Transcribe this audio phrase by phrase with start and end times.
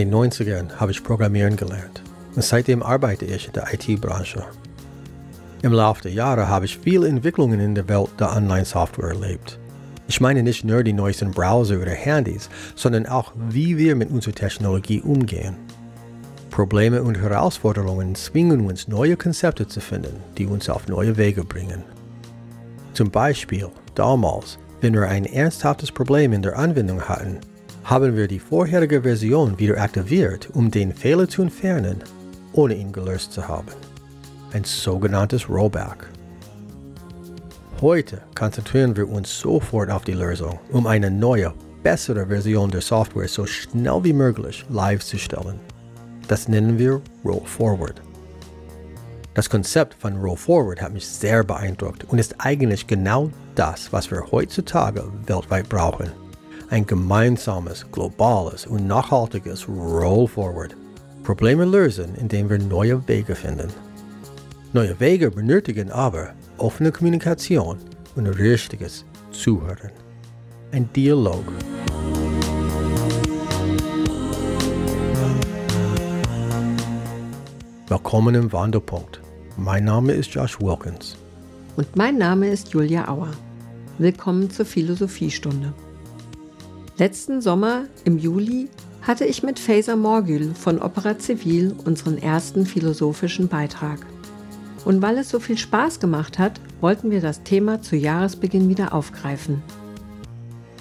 [0.00, 2.02] den 90ern habe ich Programmieren gelernt
[2.34, 4.44] und seitdem arbeite ich in der IT-Branche.
[5.62, 9.58] Im Laufe der Jahre habe ich viele Entwicklungen in der Welt der Online-Software erlebt.
[10.08, 14.34] Ich meine nicht nur die neuesten Browser oder Handys, sondern auch, wie wir mit unserer
[14.34, 15.56] Technologie umgehen.
[16.50, 21.84] Probleme und Herausforderungen zwingen uns, neue Konzepte zu finden, die uns auf neue Wege bringen.
[22.94, 27.40] Zum Beispiel, damals, wenn wir ein ernsthaftes Problem in der Anwendung hatten,
[27.90, 32.04] haben wir die vorherige Version wieder aktiviert, um den Fehler zu entfernen,
[32.52, 33.66] ohne ihn gelöst zu haben.
[34.52, 36.06] Ein sogenanntes Rollback.
[37.80, 43.26] Heute konzentrieren wir uns sofort auf die Lösung, um eine neue, bessere Version der Software
[43.26, 45.58] so schnell wie möglich live zu stellen.
[46.28, 48.00] Das nennen wir Roll Forward.
[49.34, 54.12] Das Konzept von Roll Forward hat mich sehr beeindruckt und ist eigentlich genau das, was
[54.12, 56.19] wir heutzutage weltweit brauchen.
[56.70, 60.76] Ein gemeinsames, globales und nachhaltiges Roll Forward.
[61.24, 63.66] Probleme lösen, indem wir neue Wege finden.
[64.72, 67.78] Neue Wege benötigen aber offene Kommunikation
[68.14, 69.90] und richtiges Zuhören.
[70.70, 71.42] Ein Dialog.
[77.88, 79.20] Willkommen im Wandelpunkt.
[79.56, 81.16] Mein Name ist Josh Wilkins.
[81.76, 83.32] Und mein Name ist Julia Auer.
[83.98, 85.74] Willkommen zur Philosophiestunde.
[87.00, 88.68] Letzten Sommer, im Juli,
[89.00, 94.00] hatte ich mit Faser Morgül von Opera Civil unseren ersten philosophischen Beitrag.
[94.84, 98.92] Und weil es so viel Spaß gemacht hat, wollten wir das Thema zu Jahresbeginn wieder
[98.92, 99.62] aufgreifen.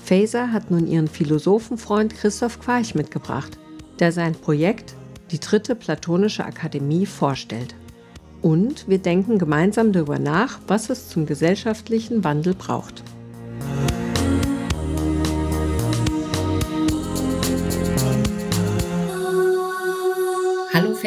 [0.03, 3.58] Faser hat nun ihren Philosophenfreund Christoph Queich mitgebracht,
[4.00, 4.95] der sein Projekt
[5.31, 7.76] die dritte Platonische Akademie vorstellt.
[8.42, 13.06] Und wir denken gemeinsam darüber nach, was es zum gesellschaftlichen Wandel braucht.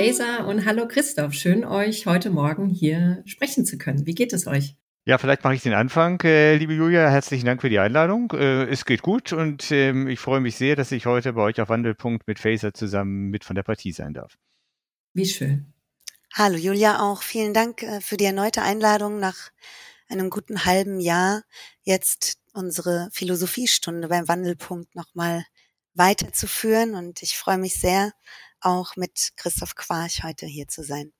[0.03, 4.05] Faser und hallo Christoph, schön euch heute Morgen hier sprechen zu können.
[4.05, 4.75] Wie geht es euch?
[5.05, 6.21] Ja, vielleicht mache ich den Anfang.
[6.25, 8.33] Äh, liebe Julia, herzlichen Dank für die Einladung.
[8.33, 11.61] Äh, es geht gut und ähm, ich freue mich sehr, dass ich heute bei euch
[11.61, 14.37] auf Wandelpunkt mit Faser zusammen mit von der Partie sein darf.
[15.13, 15.73] Wie schön.
[16.35, 17.23] Hallo Julia auch.
[17.23, 19.53] Vielen Dank äh, für die erneute Einladung nach
[20.09, 21.45] einem guten halben Jahr
[21.83, 25.45] jetzt unsere Philosophiestunde beim Wandelpunkt nochmal
[25.95, 28.11] weiterzuführen und ich freue mich sehr,
[28.63, 31.13] auch mit Christoph Quarch heute hier zu sein.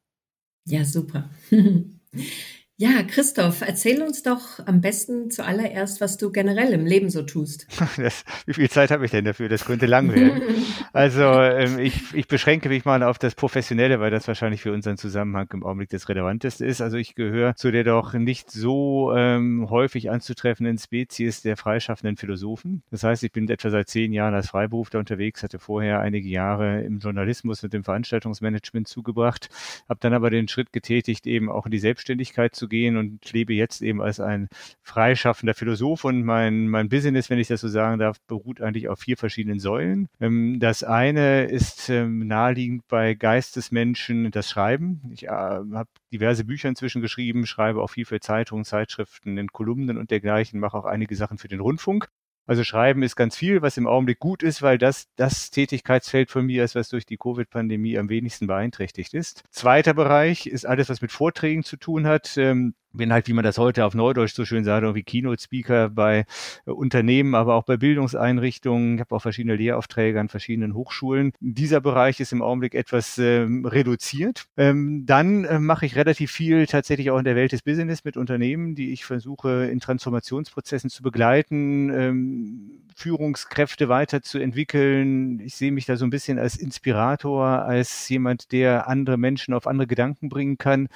[0.65, 1.31] Ja, super.
[2.83, 7.69] Ja, Christoph, erzähl uns doch am besten zuallererst, was du generell im Leben so tust.
[7.97, 9.49] Das, wie viel Zeit habe ich denn dafür?
[9.49, 10.43] Das könnte lang werden.
[10.93, 14.97] also ähm, ich, ich beschränke mich mal auf das Professionelle, weil das wahrscheinlich für unseren
[14.97, 16.81] Zusammenhang im Augenblick das Relevanteste ist.
[16.81, 22.83] Also ich gehöre zu der doch nicht so ähm, häufig anzutreffenden Spezies der freischaffenden Philosophen.
[22.91, 26.83] Das heißt, ich bin etwa seit zehn Jahren als Freiberufler unterwegs, hatte vorher einige Jahre
[26.83, 29.51] im Journalismus mit dem Veranstaltungsmanagement zugebracht,
[29.89, 33.55] habe dann aber den Schritt getätigt, eben auch in die Selbstständigkeit zu gehen und lebe
[33.55, 34.49] jetzt eben als ein
[34.83, 38.99] freischaffender Philosoph und mein, mein Business, wenn ich das so sagen darf, beruht eigentlich auf
[38.99, 40.09] vier verschiedenen Säulen.
[40.21, 45.03] Ähm, das eine ist ähm, naheliegend bei Geistesmenschen das Schreiben.
[45.13, 49.99] Ich äh, habe diverse Bücher inzwischen geschrieben, schreibe auch viel für Zeitungen, Zeitschriften, in Kolumnen
[49.99, 52.09] und dergleichen, mache auch einige Sachen für den Rundfunk.
[52.47, 56.47] Also Schreiben ist ganz viel, was im Augenblick gut ist, weil das das Tätigkeitsfeld von
[56.47, 59.45] mir ist, was durch die Covid-Pandemie am wenigsten beeinträchtigt ist.
[59.51, 62.37] Zweiter Bereich ist alles, was mit Vorträgen zu tun hat.
[62.37, 66.25] Ähm, bin halt, wie man das heute auf Neudeutsch so schön sagt, irgendwie Keynote-Speaker bei
[66.67, 68.95] äh, Unternehmen, aber auch bei Bildungseinrichtungen.
[68.95, 71.33] Ich habe auch verschiedene Lehraufträge an verschiedenen Hochschulen.
[71.41, 74.47] Dieser Bereich ist im Augenblick etwas ähm, reduziert.
[74.57, 78.17] Ähm, dann äh, mache ich relativ viel tatsächlich auch in der Welt des Business mit
[78.17, 85.41] Unternehmen, die ich versuche in Transformationsprozessen zu begleiten, ähm, Führungskräfte weiterzuentwickeln.
[85.41, 89.67] Ich sehe mich da so ein bisschen als Inspirator, als jemand, der andere Menschen auf
[89.67, 90.89] andere Gedanken bringen kann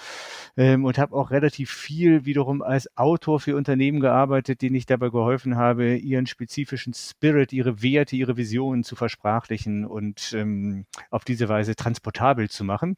[0.56, 5.10] ähm, und habe auch relativ viel wiederum als Autor für Unternehmen gearbeitet, denen ich dabei
[5.10, 11.48] geholfen habe, ihren spezifischen Spirit, ihre Werte, ihre Visionen zu versprachlichen und ähm, auf diese
[11.48, 12.96] Weise transportabel zu machen.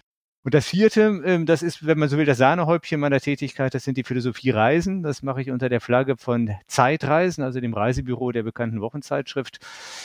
[0.49, 3.85] Und das vierte, ähm, das ist, wenn man so will, das Sahnehäubchen meiner Tätigkeit, das
[3.85, 5.03] sind die Philosophiereisen.
[5.03, 9.59] Das mache ich unter der Flagge von Zeitreisen, also dem Reisebüro der bekannten Wochenzeitschrift,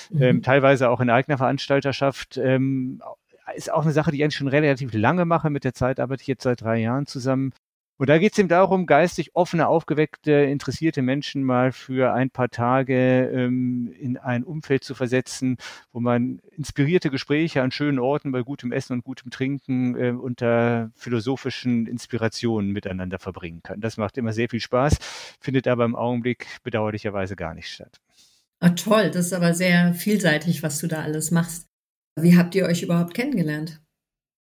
[0.09, 0.21] mhm.
[0.21, 2.35] ähm, teilweise auch in eigener Veranstalterschaft.
[2.35, 3.01] Ähm,
[3.55, 5.49] ist auch eine Sache, die ich eigentlich schon relativ lange mache.
[5.49, 7.53] Mit der Zeit arbeite ich jetzt seit drei Jahren zusammen.
[8.03, 12.49] Und da geht es eben darum, geistig offene, aufgeweckte, interessierte Menschen mal für ein paar
[12.49, 15.55] Tage ähm, in ein Umfeld zu versetzen,
[15.93, 20.91] wo man inspirierte Gespräche an schönen Orten bei gutem Essen und gutem Trinken äh, unter
[20.95, 23.79] philosophischen Inspirationen miteinander verbringen kann.
[23.79, 24.97] Das macht immer sehr viel Spaß,
[25.39, 28.01] findet aber im Augenblick bedauerlicherweise gar nicht statt.
[28.59, 31.69] Ah, toll, das ist aber sehr vielseitig, was du da alles machst.
[32.19, 33.81] Wie habt ihr euch überhaupt kennengelernt?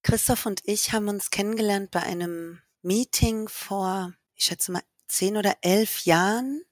[0.03, 5.56] Christoph und ich haben uns kennengelernt bei einem Meeting vor, ich schätze mal, zehn oder
[5.62, 6.62] elf Jahren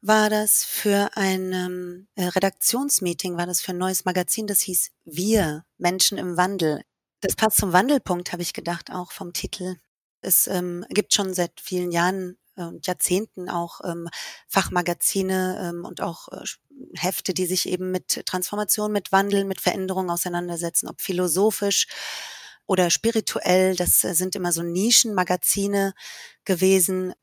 [0.00, 4.90] war das für ein ähm, äh, Redaktionsmeeting, war das für ein neues Magazin, das hieß
[5.04, 6.82] Wir, Menschen im Wandel.
[7.20, 9.76] Das passt zum Wandelpunkt, habe ich gedacht, auch vom Titel.
[10.20, 14.08] Es ähm, gibt schon seit vielen Jahren und Jahrzehnten auch ähm,
[14.48, 16.44] Fachmagazine ähm, und auch äh,
[16.94, 21.86] Hefte, die sich eben mit Transformation, mit Wandel, mit Veränderung auseinandersetzen, ob philosophisch
[22.66, 23.76] oder spirituell.
[23.76, 25.94] Das äh, sind immer so Nischenmagazine
[26.44, 27.14] gewesen.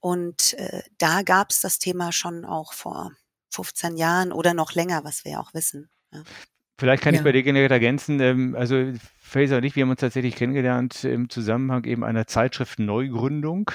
[0.00, 3.12] Und äh, da gab es das Thema schon auch vor
[3.50, 5.90] 15 Jahren oder noch länger, was wir ja auch wissen.
[6.12, 6.22] Ja.
[6.76, 7.20] Vielleicht kann ja.
[7.20, 8.20] ich bei dir direkt ergänzen.
[8.20, 12.78] Ähm, also Faser und ich, wir haben uns tatsächlich kennengelernt im Zusammenhang eben einer Zeitschrift
[12.78, 13.70] Neugründung,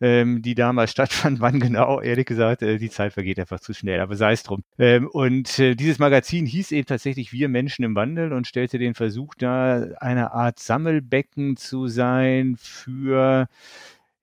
[0.00, 1.40] ähm, die damals stattfand.
[1.40, 2.00] Wann genau?
[2.00, 4.62] Ehrlich gesagt, äh, die Zeit vergeht einfach zu schnell, aber sei es drum.
[4.78, 8.94] Ähm, und äh, dieses Magazin hieß eben tatsächlich Wir Menschen im Wandel und stellte den
[8.94, 13.48] Versuch dar, eine Art Sammelbecken zu sein für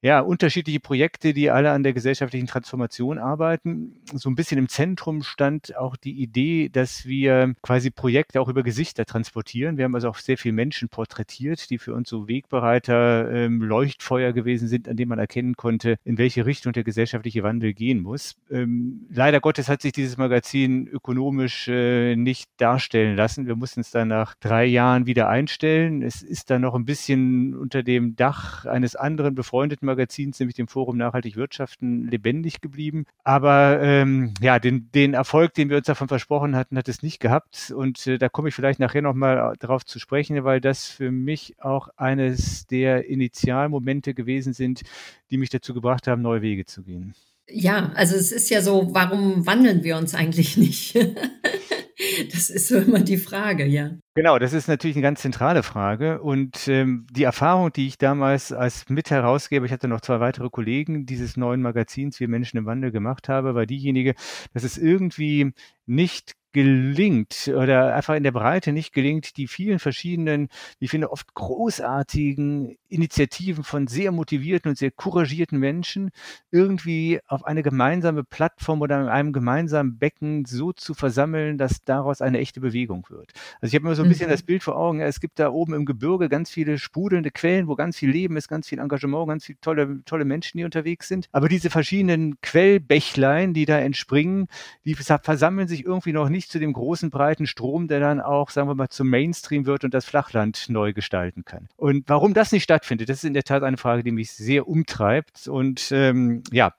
[0.04, 4.02] ja, unterschiedliche Projekte, die alle an der gesellschaftlichen Transformation arbeiten.
[4.14, 8.64] So ein bisschen im Zentrum stand auch die Idee, dass wir quasi Projekte auch über
[8.64, 9.78] Gesichter transportieren.
[9.78, 14.34] Wir haben also auch sehr viele Menschen porträtiert, die für uns so Wegbereiter, ähm, Leuchtfeuer
[14.34, 18.36] gewesen sind, an denen man erkennen konnte, in welche Richtung der gesellschaftliche Wandel gehen muss.
[18.52, 23.48] Ähm, leider Gottes hat sich dieses Magazin ökonomisch äh, nicht darstellen lassen.
[23.48, 26.02] Wir mussten es dann nach drei Jahren wieder einstellen.
[26.02, 30.68] Es ist dann noch ein bisschen unter dem Dach eines anderen befreundeten Magazins, nämlich dem
[30.68, 33.06] Forum Nachhaltig Wirtschaften, lebendig geblieben.
[33.24, 37.20] Aber ähm, ja, den, den Erfolg, den wir uns davon versprochen hatten, hat es nicht
[37.20, 37.72] gehabt.
[37.76, 41.56] Und äh, da komme ich vielleicht nachher nochmal drauf zu sprechen, weil das für mich
[41.60, 44.82] auch eines der Initialmomente gewesen sind,
[45.30, 47.14] die mich dazu gebracht haben, neue Wege zu gehen.
[47.48, 50.98] Ja, also es ist ja so, warum wandeln wir uns eigentlich nicht?
[52.32, 53.92] das ist so immer die Frage, ja.
[54.16, 56.22] Genau, das ist natürlich eine ganz zentrale Frage.
[56.22, 61.06] Und ähm, die Erfahrung, die ich damals als Mitherausgeber, ich hatte noch zwei weitere Kollegen
[61.06, 64.14] dieses neuen Magazins Wir Menschen im Wandel gemacht habe, war diejenige,
[64.54, 65.54] dass es irgendwie
[65.86, 71.34] nicht gelingt oder einfach in der Breite nicht gelingt, die vielen verschiedenen, ich finde oft
[71.34, 76.12] großartigen Initiativen von sehr motivierten und sehr couragierten Menschen
[76.52, 82.22] irgendwie auf eine gemeinsame Plattform oder in einem gemeinsamen Becken so zu versammeln, dass daraus
[82.22, 83.32] eine echte Bewegung wird.
[83.62, 84.32] Also ich habe immer so ein bisschen mhm.
[84.32, 87.76] das Bild vor Augen, es gibt da oben im Gebirge ganz viele sprudelnde Quellen, wo
[87.76, 91.28] ganz viel Leben ist, ganz viel Engagement, ganz viele tolle, tolle Menschen, die unterwegs sind.
[91.32, 94.48] Aber diese verschiedenen Quellbächlein, die da entspringen,
[94.86, 98.68] die versammeln sich irgendwie noch nicht zu dem großen breiten Strom, der dann auch, sagen
[98.68, 101.68] wir mal, zum Mainstream wird und das Flachland neu gestalten kann.
[101.76, 104.68] Und warum das nicht stattfindet, das ist in der Tat eine Frage, die mich sehr
[104.68, 105.48] umtreibt.
[105.48, 106.74] Und ähm, ja,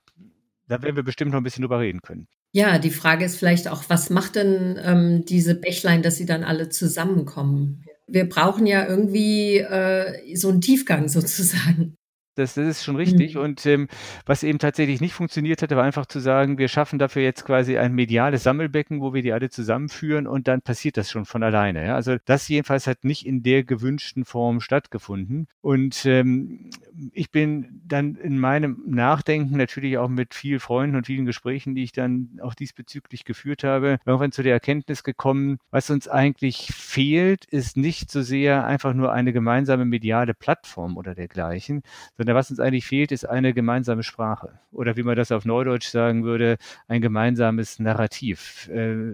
[0.69, 2.27] da werden wir bestimmt noch ein bisschen drüber reden können.
[2.57, 6.45] Ja, die Frage ist vielleicht auch, was macht denn ähm, diese Bächlein, dass sie dann
[6.45, 7.85] alle zusammenkommen?
[8.07, 11.97] Wir brauchen ja irgendwie äh, so einen Tiefgang sozusagen.
[12.35, 13.35] Das, das ist schon richtig.
[13.35, 13.41] Mhm.
[13.41, 13.89] Und ähm,
[14.27, 17.79] was eben tatsächlich nicht funktioniert hatte, war einfach zu sagen, wir schaffen dafür jetzt quasi
[17.79, 21.87] ein mediales Sammelbecken, wo wir die alle zusammenführen und dann passiert das schon von alleine.
[21.87, 21.95] Ja?
[21.95, 25.47] Also das jedenfalls hat nicht in der gewünschten Form stattgefunden.
[25.61, 26.71] Und ähm,
[27.13, 31.85] ich bin dann in meinem Nachdenken natürlich auch mit vielen Freunden und vielen Gesprächen, die
[31.85, 37.45] ich dann auch diesbezüglich geführt habe, irgendwann zu der Erkenntnis gekommen, was uns eigentlich fehlt,
[37.47, 41.83] ist nicht so sehr einfach nur eine gemeinsame mediale Plattform oder dergleichen,
[42.25, 44.59] sondern was uns eigentlich fehlt, ist eine gemeinsame Sprache.
[44.73, 46.57] Oder wie man das auf Neudeutsch sagen würde,
[46.89, 48.67] ein gemeinsames Narrativ.
[48.69, 49.13] Äh,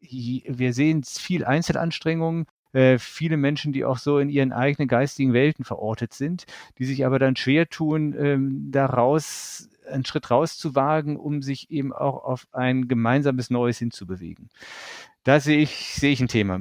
[0.00, 5.64] wir sehen viel Einzelanstrengungen, äh, viele Menschen, die auch so in ihren eigenen geistigen Welten
[5.64, 6.44] verortet sind,
[6.78, 12.22] die sich aber dann schwer tun, ähm, daraus einen Schritt rauszuwagen, um sich eben auch
[12.22, 14.48] auf ein gemeinsames Neues hinzubewegen.
[15.24, 16.60] Da sehe ich, sehe ich ein Thema.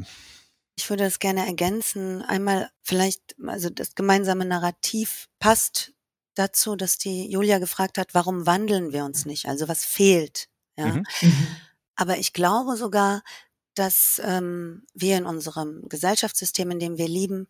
[0.75, 2.21] Ich würde das gerne ergänzen.
[2.23, 5.93] Einmal vielleicht, also das gemeinsame Narrativ passt
[6.35, 9.47] dazu, dass die Julia gefragt hat, warum wandeln wir uns nicht?
[9.47, 10.49] Also was fehlt?
[10.77, 10.87] Ja.
[10.87, 11.03] Mhm.
[11.21, 11.47] mhm.
[11.95, 13.21] Aber ich glaube sogar,
[13.75, 17.47] dass ähm, wir in unserem Gesellschaftssystem, in dem wir lieben,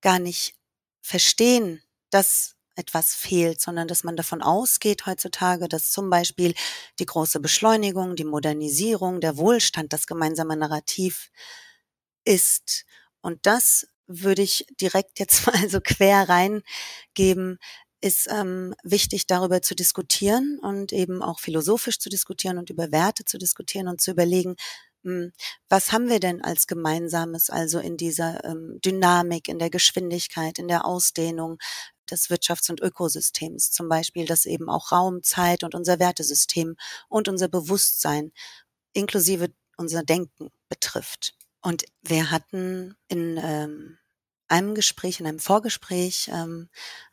[0.00, 0.54] gar nicht
[1.02, 6.54] verstehen, dass etwas fehlt, sondern dass man davon ausgeht heutzutage, dass zum Beispiel
[6.98, 11.30] die große Beschleunigung, die Modernisierung, der Wohlstand, das gemeinsame Narrativ
[12.24, 12.84] ist.
[13.20, 17.58] Und das würde ich direkt jetzt mal so quer reingeben,
[18.00, 23.24] ist ähm, wichtig, darüber zu diskutieren und eben auch philosophisch zu diskutieren und über Werte
[23.24, 24.56] zu diskutieren und zu überlegen,
[25.04, 25.32] hm,
[25.68, 30.68] was haben wir denn als Gemeinsames, also in dieser ähm, Dynamik, in der Geschwindigkeit, in
[30.68, 31.58] der Ausdehnung
[32.10, 36.76] des Wirtschafts- und Ökosystems, zum Beispiel, dass eben auch Raum, Zeit und unser Wertesystem
[37.08, 38.32] und unser Bewusstsein
[38.92, 41.34] inklusive unser Denken betrifft.
[41.62, 43.98] Und wir hatten in ähm,
[44.48, 46.68] einem Gespräch, in einem Vorgespräch, ähm,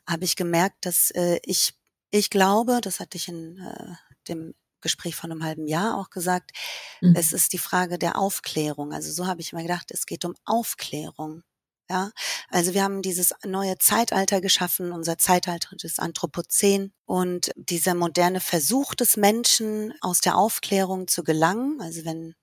[0.06, 1.74] habe ich gemerkt, dass äh, ich,
[2.10, 3.94] ich glaube, das hatte ich in äh,
[4.28, 6.52] dem Gespräch von einem halben Jahr auch gesagt,
[7.00, 7.14] mhm.
[7.16, 8.92] es ist die Frage der Aufklärung.
[8.92, 11.42] Also so habe ich immer gedacht, es geht um Aufklärung.
[11.88, 12.12] Ja,
[12.50, 18.94] also wir haben dieses neue Zeitalter geschaffen, unser Zeitalter des Anthropozän und dieser moderne Versuch
[18.94, 21.80] des Menschen aus der Aufklärung zu gelangen.
[21.80, 22.36] Also wenn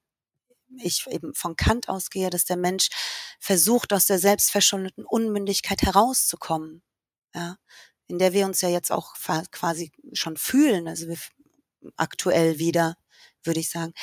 [0.81, 2.89] ich eben von Kant ausgehe, dass der Mensch
[3.39, 6.81] versucht, aus der selbstverschuldeten Unmündigkeit herauszukommen,
[7.33, 7.57] ja,
[8.07, 9.15] in der wir uns ja jetzt auch
[9.51, 11.17] quasi schon fühlen, also wir
[11.95, 12.95] aktuell wieder,
[13.43, 13.93] würde ich sagen.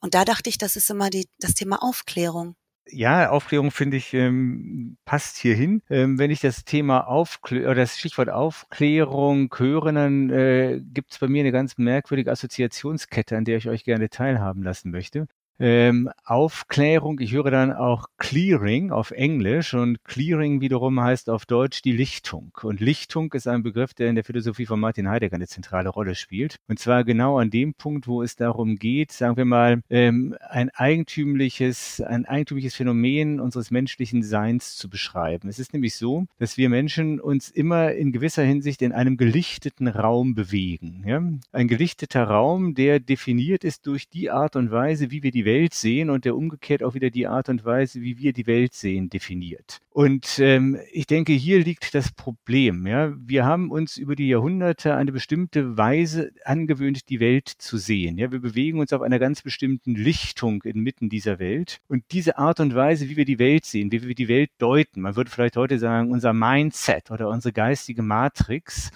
[0.00, 2.56] Und da dachte ich, das ist immer die, das Thema Aufklärung.
[2.86, 5.82] Ja, Aufklärung finde ich ähm, passt hierhin.
[5.88, 11.18] Ähm, wenn ich das Thema Aufklärung oder das Stichwort Aufklärung höre, dann äh, gibt es
[11.18, 15.28] bei mir eine ganz merkwürdige Assoziationskette, an der ich euch gerne teilhaben lassen möchte
[15.58, 17.20] ähm, Aufklärung.
[17.20, 22.52] Ich höre dann auch Clearing auf Englisch und Clearing wiederum heißt auf Deutsch die Lichtung.
[22.62, 26.14] Und Lichtung ist ein Begriff, der in der Philosophie von Martin Heidegger eine zentrale Rolle
[26.14, 26.56] spielt.
[26.68, 30.70] Und zwar genau an dem Punkt, wo es darum geht, sagen wir mal, ähm, ein
[30.70, 35.48] eigentümliches, ein eigentümliches Phänomen unseres menschlichen Seins zu beschreiben.
[35.48, 39.88] Es ist nämlich so, dass wir Menschen uns immer in gewisser Hinsicht in einem gelichteten
[39.88, 41.04] Raum bewegen.
[41.06, 41.22] Ja?
[41.52, 45.44] Ein gelichteter Raum, der definiert ist durch die Art und Weise, wie wir die die
[45.44, 48.74] Welt sehen und der umgekehrt auch wieder die Art und Weise, wie wir die Welt
[48.74, 49.78] sehen, definiert.
[49.90, 52.86] Und ähm, ich denke, hier liegt das Problem.
[52.86, 53.12] Ja?
[53.18, 58.18] Wir haben uns über die Jahrhunderte eine bestimmte Weise angewöhnt, die Welt zu sehen.
[58.18, 58.30] Ja?
[58.30, 61.80] Wir bewegen uns auf einer ganz bestimmten Lichtung inmitten dieser Welt.
[61.88, 65.00] Und diese Art und Weise, wie wir die Welt sehen, wie wir die Welt deuten,
[65.00, 68.90] man würde vielleicht heute sagen, unser Mindset oder unsere geistige Matrix,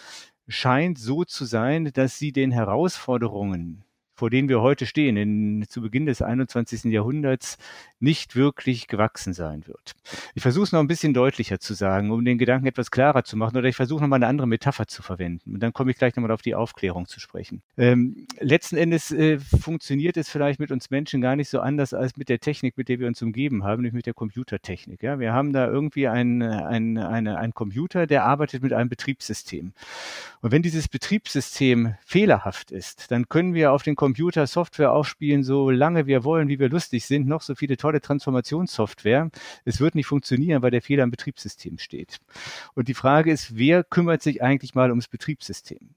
[0.48, 3.85] scheint so zu sein, dass sie den Herausforderungen
[4.16, 6.84] vor denen wir heute stehen, in, zu Beginn des 21.
[6.84, 7.58] Jahrhunderts,
[7.98, 9.92] nicht wirklich gewachsen sein wird.
[10.34, 13.36] Ich versuche es noch ein bisschen deutlicher zu sagen, um den Gedanken etwas klarer zu
[13.36, 15.54] machen, oder ich versuche noch mal eine andere Metapher zu verwenden.
[15.54, 17.62] Und dann komme ich gleich nochmal auf die Aufklärung zu sprechen.
[17.76, 22.16] Ähm, letzten Endes äh, funktioniert es vielleicht mit uns Menschen gar nicht so anders als
[22.16, 25.02] mit der Technik, mit der wir uns umgeben haben, nämlich mit der Computertechnik.
[25.02, 25.18] Ja?
[25.18, 29.72] Wir haben da irgendwie einen ein, ein Computer, der arbeitet mit einem Betriebssystem.
[30.40, 35.70] Und wenn dieses Betriebssystem fehlerhaft ist, dann können wir auf den Computer Software aufspielen, so
[35.70, 39.30] lange wir wollen, wie wir lustig sind, noch so viele tolle Transformationssoftware.
[39.64, 42.18] Es wird nicht funktionieren, weil der Fehler im Betriebssystem steht.
[42.74, 45.94] Und die Frage ist, wer kümmert sich eigentlich mal ums Betriebssystem?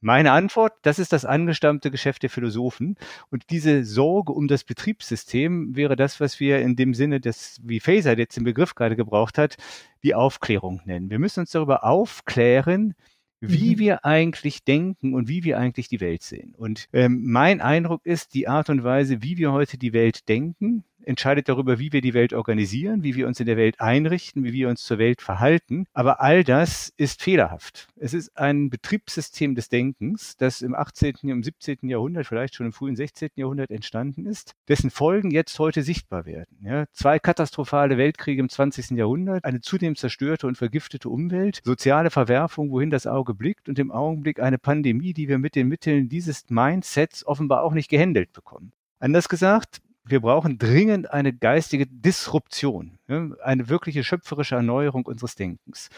[0.00, 2.96] Meine Antwort, das ist das angestammte Geschäft der Philosophen.
[3.30, 7.80] Und diese Sorge um das Betriebssystem wäre das, was wir in dem Sinne, des, wie
[7.80, 9.56] Faser jetzt den Begriff gerade gebraucht hat,
[10.04, 11.10] die Aufklärung nennen.
[11.10, 12.94] Wir müssen uns darüber aufklären,
[13.40, 13.78] wie mhm.
[13.78, 16.54] wir eigentlich denken und wie wir eigentlich die Welt sehen.
[16.56, 20.84] Und ähm, mein Eindruck ist, die Art und Weise, wie wir heute die Welt denken,
[21.06, 24.52] entscheidet darüber, wie wir die Welt organisieren, wie wir uns in der Welt einrichten, wie
[24.52, 25.86] wir uns zur Welt verhalten.
[25.92, 27.88] Aber all das ist fehlerhaft.
[27.96, 31.78] Es ist ein Betriebssystem des Denkens, das im 18., im 17.
[31.82, 33.30] Jahrhundert, vielleicht schon im frühen 16.
[33.36, 36.58] Jahrhundert entstanden ist, dessen Folgen jetzt heute sichtbar werden.
[36.62, 38.90] Ja, zwei katastrophale Weltkriege im 20.
[38.90, 43.90] Jahrhundert, eine zudem zerstörte und vergiftete Umwelt, soziale Verwerfung, wohin das Auge blickt und im
[43.90, 48.72] Augenblick eine Pandemie, die wir mit den Mitteln dieses Mindsets offenbar auch nicht gehandelt bekommen.
[48.98, 55.88] Anders gesagt, wir brauchen dringend eine geistige Disruption, eine wirkliche schöpferische Erneuerung unseres Denkens.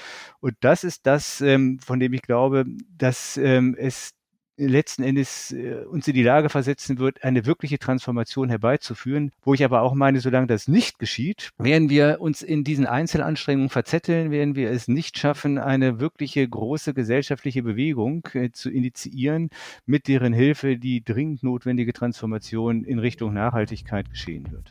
[0.41, 2.65] Und das ist das, ähm, von dem ich glaube,
[2.97, 4.13] dass ähm, es
[4.57, 9.65] letzten Endes äh, uns in die Lage versetzen wird, eine wirkliche Transformation herbeizuführen, wo ich
[9.65, 14.55] aber auch meine, solange das nicht geschieht, werden wir uns in diesen Einzelanstrengungen verzetteln, werden
[14.55, 19.51] wir es nicht schaffen, eine wirkliche große gesellschaftliche Bewegung äh, zu initiieren,
[19.85, 24.71] mit deren Hilfe die dringend notwendige Transformation in Richtung Nachhaltigkeit geschehen wird.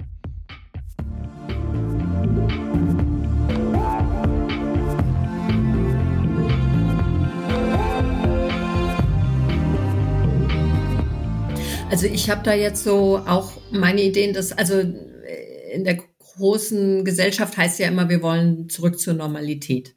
[11.89, 17.58] Also ich habe da jetzt so auch meine Ideen, dass also in der großen Gesellschaft
[17.58, 19.96] heißt ja immer, wir wollen zurück zur Normalität.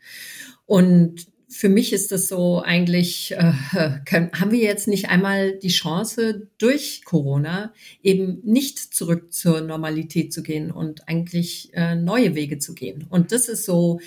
[0.67, 3.53] Und für mich ist das so eigentlich, äh,
[4.05, 10.33] können, haben wir jetzt nicht einmal die Chance, durch Corona eben nicht zurück zur Normalität
[10.33, 13.07] zu gehen und eigentlich äh, neue Wege zu gehen.
[13.09, 13.99] Und das ist so,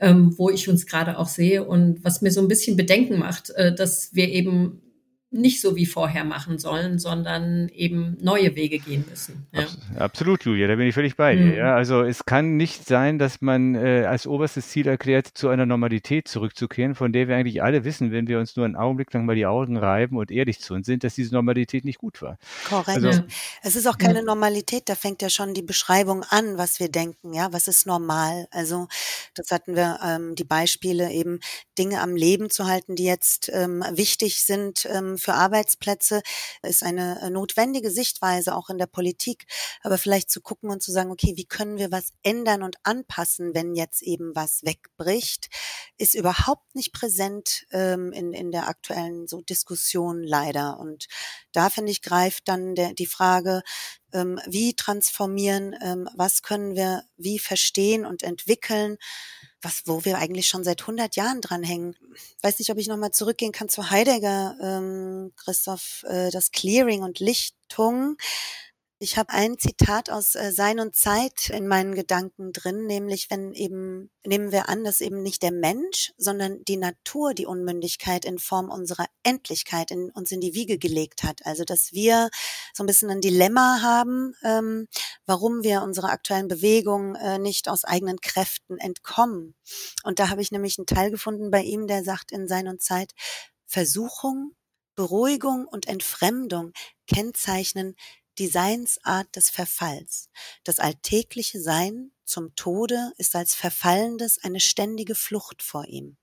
[0.00, 3.50] ähm, wo ich uns gerade auch sehe und was mir so ein bisschen Bedenken macht,
[3.50, 4.80] äh, dass wir eben
[5.36, 9.46] nicht so wie vorher machen sollen, sondern eben neue Wege gehen müssen.
[9.52, 9.66] Ja.
[9.98, 11.44] Absolut, Julia, da bin ich völlig bei dir.
[11.44, 11.54] Mhm.
[11.56, 11.74] Ja.
[11.74, 16.28] Also es kann nicht sein, dass man äh, als oberstes Ziel erklärt, zu einer Normalität
[16.28, 19.36] zurückzukehren, von der wir eigentlich alle wissen, wenn wir uns nur einen Augenblick lang mal
[19.36, 22.38] die Augen reiben und ehrlich zu uns sind, dass diese Normalität nicht gut war.
[22.68, 23.04] Korrekt.
[23.04, 23.22] Also,
[23.62, 27.32] es ist auch keine Normalität, da fängt ja schon die Beschreibung an, was wir denken,
[27.32, 28.46] ja, was ist normal.
[28.50, 28.88] Also
[29.34, 31.40] das hatten wir ähm, die Beispiele eben,
[31.78, 36.22] Dinge am Leben zu halten, die jetzt ähm, wichtig sind ähm, für Arbeitsplätze,
[36.62, 39.46] ist eine äh, notwendige Sichtweise auch in der Politik.
[39.82, 43.54] Aber vielleicht zu gucken und zu sagen, okay, wie können wir was ändern und anpassen,
[43.54, 45.48] wenn jetzt eben was wegbricht,
[45.98, 50.78] ist überhaupt nicht präsent ähm, in, in der aktuellen so Diskussion leider.
[50.78, 51.08] Und
[51.52, 53.62] da finde ich greift dann der, die Frage,
[54.12, 58.96] ähm, wie transformieren, ähm, was können wir wie verstehen und entwickeln,
[59.66, 61.96] was, wo wir eigentlich schon seit 100 Jahren dranhängen.
[62.42, 67.18] Weiß nicht, ob ich nochmal zurückgehen kann zu Heidegger, ähm, Christoph, äh, das Clearing und
[67.18, 68.16] Lichtung.
[68.98, 73.52] Ich habe ein Zitat aus äh, Sein und Zeit in meinen Gedanken drin, nämlich wenn
[73.52, 78.38] eben, nehmen wir an, dass eben nicht der Mensch, sondern die Natur die Unmündigkeit in
[78.38, 81.44] Form unserer Endlichkeit in uns in die Wiege gelegt hat.
[81.44, 82.30] Also dass wir
[82.72, 84.88] so ein bisschen ein Dilemma haben, ähm,
[85.26, 89.54] warum wir unserer aktuellen Bewegung äh, nicht aus eigenen Kräften entkommen.
[90.04, 92.80] Und da habe ich nämlich einen Teil gefunden bei ihm, der sagt in Sein und
[92.80, 93.12] Zeit,
[93.66, 94.52] Versuchung,
[94.94, 96.72] Beruhigung und Entfremdung
[97.06, 97.94] kennzeichnen
[98.38, 100.28] die Seinsart des Verfalls.
[100.64, 106.16] Das alltägliche Sein zum Tode ist als Verfallendes eine ständige Flucht vor ihm.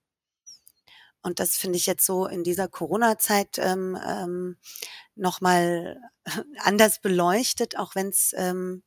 [1.21, 4.57] Und das finde ich jetzt so in dieser Corona-Zeit ähm, ähm,
[5.15, 5.97] nochmal
[6.59, 8.83] anders beleuchtet, auch wenn es ähm,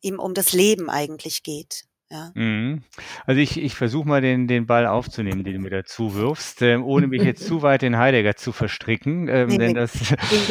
[0.00, 1.84] ihm um das Leben eigentlich geht.
[2.10, 2.32] Ja.
[2.34, 2.82] Mhm.
[3.24, 6.82] Also ich, ich versuche mal den, den Ball aufzunehmen, den du mir dazu wirfst, ähm,
[6.82, 9.28] ohne mich jetzt zu weit in Heidegger zu verstricken.
[9.28, 10.16] Ähm, nee, denn das, äh,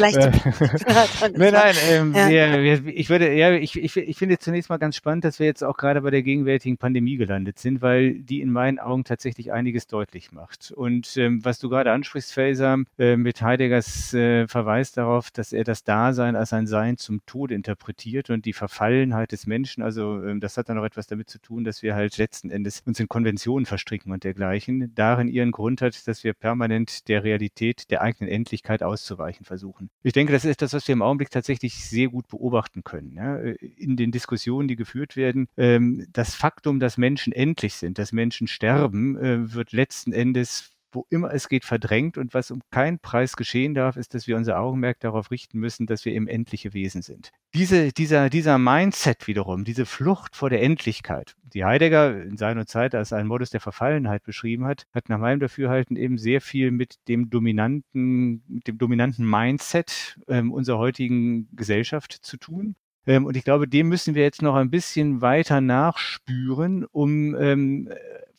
[1.36, 2.30] nein, nein, ähm, ja.
[2.30, 5.46] wir, wir, ich würde, ja, ich, ich, ich finde zunächst mal ganz spannend, dass wir
[5.46, 9.52] jetzt auch gerade bei der gegenwärtigen Pandemie gelandet sind, weil die in meinen Augen tatsächlich
[9.52, 10.72] einiges deutlich macht.
[10.72, 15.64] Und ähm, was du gerade ansprichst, Faser, äh, mit Heideggers äh, Verweis darauf, dass er
[15.64, 20.40] das Dasein als ein Sein zum Tod interpretiert und die Verfallenheit des Menschen, also ähm,
[20.40, 23.00] das hat dann auch etwas damit zu tun, tun, dass wir halt letzten Endes uns
[23.00, 28.02] in Konventionen verstricken und dergleichen, darin ihren Grund hat, dass wir permanent der Realität der
[28.02, 29.90] eigenen Endlichkeit auszuweichen versuchen.
[30.04, 33.14] Ich denke, das ist das, was wir im Augenblick tatsächlich sehr gut beobachten können.
[33.14, 33.36] Ja?
[33.36, 38.46] In den Diskussionen, die geführt werden, ähm, das Faktum, dass Menschen endlich sind, dass Menschen
[38.46, 42.18] sterben, äh, wird letzten Endes wo immer es geht, verdrängt.
[42.18, 45.86] Und was um keinen Preis geschehen darf, ist, dass wir unser Augenmerk darauf richten müssen,
[45.86, 47.30] dass wir eben endliche Wesen sind.
[47.54, 52.94] Diese, dieser, dieser Mindset wiederum, diese Flucht vor der Endlichkeit, die Heidegger in seiner Zeit
[52.94, 56.96] als einen Modus der Verfallenheit beschrieben hat, hat nach meinem Dafürhalten eben sehr viel mit
[57.08, 62.76] dem dominanten, mit dem dominanten Mindset ähm, unserer heutigen Gesellschaft zu tun.
[63.06, 67.88] Ähm, und ich glaube, dem müssen wir jetzt noch ein bisschen weiter nachspüren, um ähm,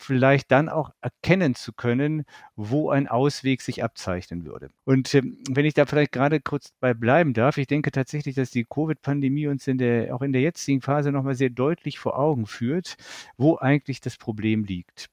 [0.02, 4.72] vielleicht dann auch erkennen zu können, wo ein Ausweg sich abzeichnen würde.
[4.86, 8.52] Und ähm, wenn ich da vielleicht gerade kurz bei bleiben darf, ich denke tatsächlich, dass
[8.52, 12.46] die Covid-Pandemie uns in der, auch in der jetzigen Phase nochmal sehr deutlich vor Augen
[12.46, 12.96] führt,
[13.38, 15.10] wo eigentlich das Problem liegt.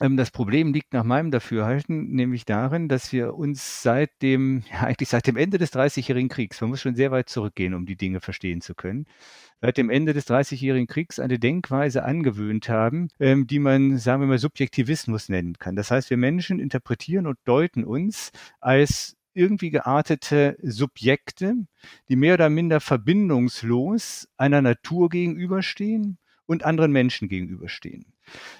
[0.00, 4.80] Ähm, das Problem liegt nach meinem Dafürhalten nämlich darin, dass wir uns seit dem, ja,
[4.80, 7.96] eigentlich seit dem Ende des Dreißigjährigen Kriegs, man muss schon sehr weit zurückgehen, um die
[7.96, 9.06] Dinge verstehen zu können,
[9.60, 14.28] seit dem Ende des Dreißigjährigen Kriegs eine Denkweise angewöhnt haben, ähm, die man, sagen wir
[14.28, 15.76] mal, Subjektivismus nennen kann.
[15.76, 18.30] Das heißt, wir Menschen interpretieren und deuten uns
[18.60, 21.54] als irgendwie geartete Subjekte,
[22.08, 28.06] die mehr oder minder verbindungslos einer Natur gegenüberstehen und anderen Menschen gegenüberstehen.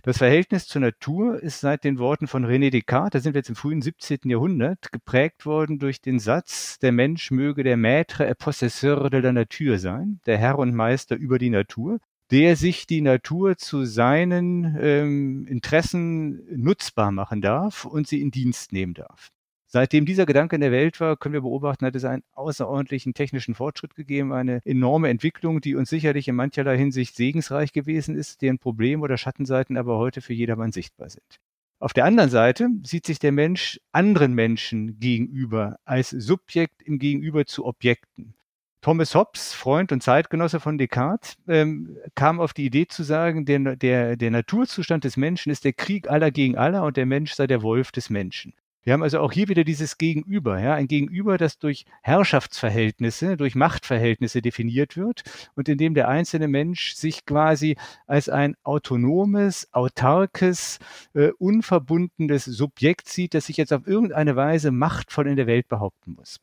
[0.03, 3.49] Das Verhältnis zur Natur ist seit den Worten von René Descartes, da sind wir jetzt
[3.49, 4.19] im frühen 17.
[4.25, 9.33] Jahrhundert, geprägt worden durch den Satz, der Mensch möge der Maître et possesseur de la
[9.33, 11.99] nature sein, der Herr und Meister über die Natur,
[12.31, 18.73] der sich die Natur zu seinen ähm, Interessen nutzbar machen darf und sie in Dienst
[18.73, 19.31] nehmen darf.
[19.71, 23.55] Seitdem dieser Gedanke in der Welt war, können wir beobachten, hat es einen außerordentlichen technischen
[23.55, 28.59] Fortschritt gegeben, eine enorme Entwicklung, die uns sicherlich in mancherlei Hinsicht segensreich gewesen ist, deren
[28.59, 31.39] Problem oder Schattenseiten aber heute für jedermann sichtbar sind.
[31.81, 37.45] Auf der anderen Seite sieht sich der Mensch anderen Menschen gegenüber als Subjekt im Gegenüber
[37.45, 38.35] zu Objekten.
[38.81, 43.77] Thomas Hobbes, Freund und Zeitgenosse von Descartes, ähm, kam auf die Idee zu sagen, der,
[43.77, 47.47] der, der Naturzustand des Menschen ist der Krieg aller gegen aller und der Mensch sei
[47.47, 48.55] der Wolf des Menschen.
[48.83, 53.55] Wir haben also auch hier wieder dieses Gegenüber, ja, ein Gegenüber, das durch Herrschaftsverhältnisse, durch
[53.55, 55.23] Machtverhältnisse definiert wird
[55.55, 60.79] und in dem der einzelne Mensch sich quasi als ein autonomes, autarkes,
[61.15, 66.13] äh, unverbundenes Subjekt sieht, das sich jetzt auf irgendeine Weise machtvoll in der Welt behaupten
[66.13, 66.41] muss.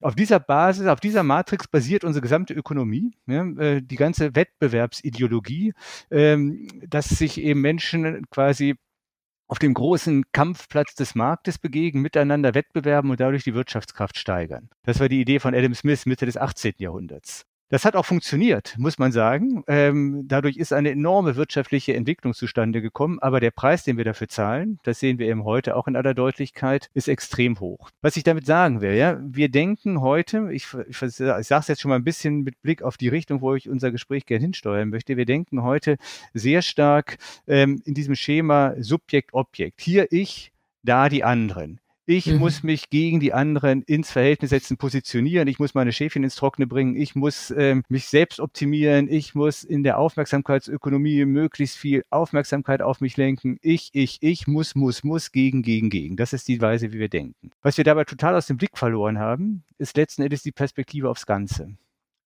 [0.00, 5.74] Auf dieser Basis, auf dieser Matrix basiert unsere gesamte Ökonomie, ja, äh, die ganze Wettbewerbsideologie,
[6.10, 8.74] ähm, dass sich eben Menschen quasi
[9.48, 14.70] auf dem großen Kampfplatz des Marktes begegnen, miteinander wettbewerben und dadurch die Wirtschaftskraft steigern.
[14.84, 16.74] Das war die Idee von Adam Smith Mitte des 18.
[16.78, 17.44] Jahrhunderts.
[17.72, 19.64] Das hat auch funktioniert, muss man sagen.
[19.66, 23.18] Ähm, dadurch ist eine enorme wirtschaftliche Entwicklung zustande gekommen.
[23.18, 26.12] Aber der Preis, den wir dafür zahlen, das sehen wir eben heute auch in aller
[26.12, 27.88] Deutlichkeit, ist extrem hoch.
[28.02, 31.80] Was ich damit sagen will, ja, wir denken heute, ich, ich, ich sage es jetzt
[31.80, 34.90] schon mal ein bisschen mit Blick auf die Richtung, wo ich unser Gespräch gerne hinsteuern
[34.90, 35.16] möchte.
[35.16, 35.96] Wir denken heute
[36.34, 39.80] sehr stark ähm, in diesem Schema Subjekt-Objekt.
[39.80, 41.80] Hier ich, da die anderen.
[42.14, 42.40] Ich mhm.
[42.40, 45.48] muss mich gegen die anderen ins Verhältnis setzen, positionieren.
[45.48, 46.94] Ich muss meine Schäfchen ins Trockene bringen.
[46.94, 49.08] Ich muss ähm, mich selbst optimieren.
[49.08, 53.58] Ich muss in der Aufmerksamkeitsökonomie möglichst viel Aufmerksamkeit auf mich lenken.
[53.62, 56.16] Ich, ich, ich muss, muss, muss, gegen, gegen, gegen.
[56.16, 57.50] Das ist die Weise, wie wir denken.
[57.62, 61.24] Was wir dabei total aus dem Blick verloren haben, ist letzten Endes die Perspektive aufs
[61.24, 61.78] Ganze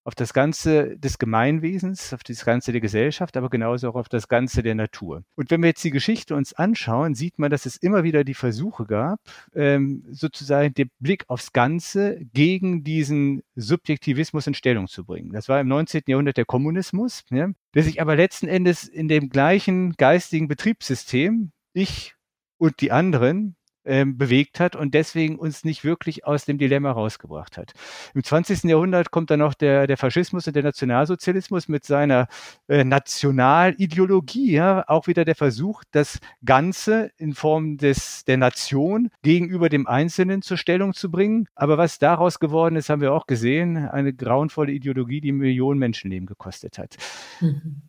[0.06, 4.28] auf das Ganze des Gemeinwesens, auf das Ganze der Gesellschaft, aber genauso auch auf das
[4.28, 5.24] Ganze der Natur.
[5.34, 8.34] Und wenn wir jetzt die Geschichte uns anschauen, sieht man, dass es immer wieder die
[8.34, 9.18] Versuche gab,
[9.52, 15.32] ähm, sozusagen den Blick aufs Ganze gegen diesen Subjektivismus in Stellung zu bringen.
[15.32, 16.02] Das war im 19.
[16.06, 22.14] Jahrhundert der Kommunismus, ja, der sich aber letzten Endes in dem gleichen geistigen Betriebssystem, ich
[22.58, 23.56] und die anderen,
[23.86, 27.72] ähm, bewegt hat und deswegen uns nicht wirklich aus dem Dilemma rausgebracht hat.
[28.14, 28.64] Im 20.
[28.64, 32.28] Jahrhundert kommt dann noch der, der Faschismus und der Nationalsozialismus mit seiner
[32.68, 39.68] äh, Nationalideologie, ja, auch wieder der Versuch, das Ganze in Form des, der Nation gegenüber
[39.68, 41.48] dem Einzelnen zur Stellung zu bringen.
[41.54, 46.26] Aber was daraus geworden ist, haben wir auch gesehen, eine grauenvolle Ideologie, die Millionen Menschenleben
[46.26, 46.96] gekostet hat.
[47.40, 47.82] Mhm.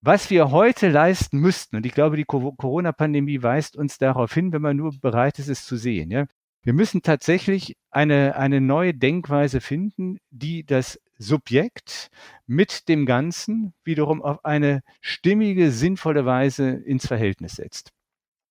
[0.00, 4.62] Was wir heute leisten müssten, und ich glaube, die Corona-Pandemie weist uns darauf hin, wenn
[4.62, 6.10] man nur bereit ist, es zu sehen.
[6.12, 6.26] Ja?
[6.62, 12.10] Wir müssen tatsächlich eine, eine neue Denkweise finden, die das Subjekt
[12.46, 17.90] mit dem Ganzen wiederum auf eine stimmige, sinnvolle Weise ins Verhältnis setzt.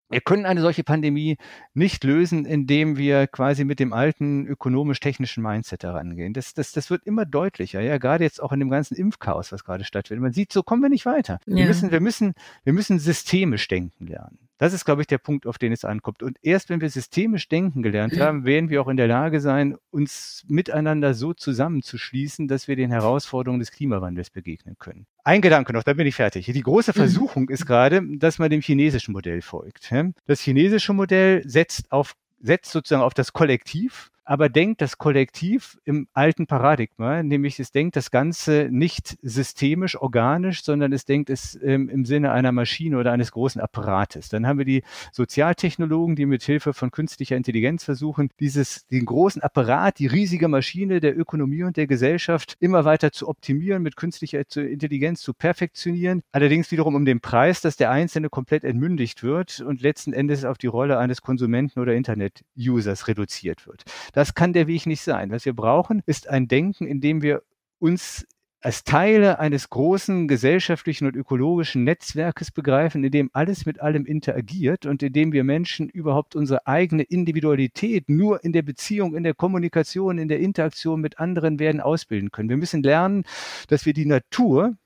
[0.10, 1.38] Wir können eine solche Pandemie
[1.74, 6.34] nicht lösen, indem wir quasi mit dem alten ökonomisch-technischen Mindset herangehen.
[6.34, 9.66] Das, das, das wird immer deutlicher, ja, gerade jetzt auch in dem ganzen Impfchaos, was
[9.66, 10.24] gerade stattfindet.
[10.24, 11.40] Man sieht, so kommen wir nicht weiter.
[11.46, 11.58] Ja.
[11.58, 14.47] Wir müssen, wir müssen, wir müssen systemisch denken lernen.
[14.58, 16.24] Das ist, glaube ich, der Punkt, auf den es ankommt.
[16.24, 19.78] Und erst wenn wir systemisch denken gelernt haben, werden wir auch in der Lage sein,
[19.92, 25.06] uns miteinander so zusammenzuschließen, dass wir den Herausforderungen des Klimawandels begegnen können.
[25.24, 26.46] Ein Gedanke noch, dann bin ich fertig.
[26.46, 26.96] Die große mhm.
[26.96, 29.92] Versuchung ist gerade, dass man dem chinesischen Modell folgt.
[30.26, 36.08] Das chinesische Modell setzt auf setzt sozusagen auf das Kollektiv aber denkt das Kollektiv im
[36.12, 41.88] alten Paradigma, nämlich es denkt das Ganze nicht systemisch, organisch, sondern es denkt es ähm,
[41.88, 44.28] im Sinne einer Maschine oder eines großen Apparates.
[44.28, 49.42] Dann haben wir die Sozialtechnologen, die mit Hilfe von künstlicher Intelligenz versuchen, dieses, den großen
[49.42, 54.44] Apparat, die riesige Maschine der Ökonomie und der Gesellschaft immer weiter zu optimieren, mit künstlicher
[54.58, 56.22] Intelligenz zu perfektionieren.
[56.34, 60.58] Allerdings wiederum um den Preis, dass der Einzelne komplett entmündigt wird und letzten Endes auf
[60.58, 63.86] die Rolle eines Konsumenten oder Internet-Users reduziert wird.
[64.18, 65.30] Das kann der Weg nicht sein.
[65.30, 67.44] Was wir brauchen, ist ein Denken, in dem wir
[67.78, 68.26] uns
[68.62, 74.88] als Teile eines großen gesellschaftlichen und ökologischen Netzwerkes begreifen, in dem alles mit allem interagiert
[74.88, 79.36] und in dem wir Menschen überhaupt unsere eigene Individualität nur in der Beziehung, in der
[79.36, 82.50] Kommunikation, in der Interaktion mit anderen werden ausbilden können.
[82.50, 83.24] Wir müssen lernen,
[83.68, 84.78] dass wir die Natur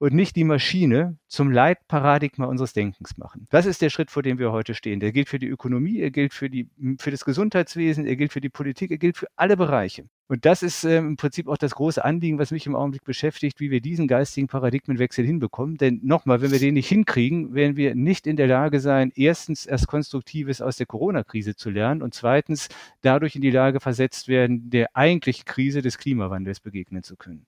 [0.00, 3.46] und nicht die Maschine zum Leitparadigma unseres Denkens machen.
[3.50, 4.98] Das ist der Schritt, vor dem wir heute stehen.
[4.98, 8.40] Der gilt für die Ökonomie, er gilt für, die, für das Gesundheitswesen, er gilt für
[8.40, 10.06] die Politik, er gilt für alle Bereiche.
[10.26, 13.60] Und das ist ähm, im Prinzip auch das große Anliegen, was mich im Augenblick beschäftigt,
[13.60, 15.76] wie wir diesen geistigen Paradigmenwechsel hinbekommen.
[15.76, 19.66] Denn nochmal, wenn wir den nicht hinkriegen, werden wir nicht in der Lage sein, erstens
[19.66, 22.68] erst Konstruktives aus der Corona-Krise zu lernen und zweitens
[23.02, 27.44] dadurch in die Lage versetzt werden, der eigentlichen Krise des Klimawandels begegnen zu können.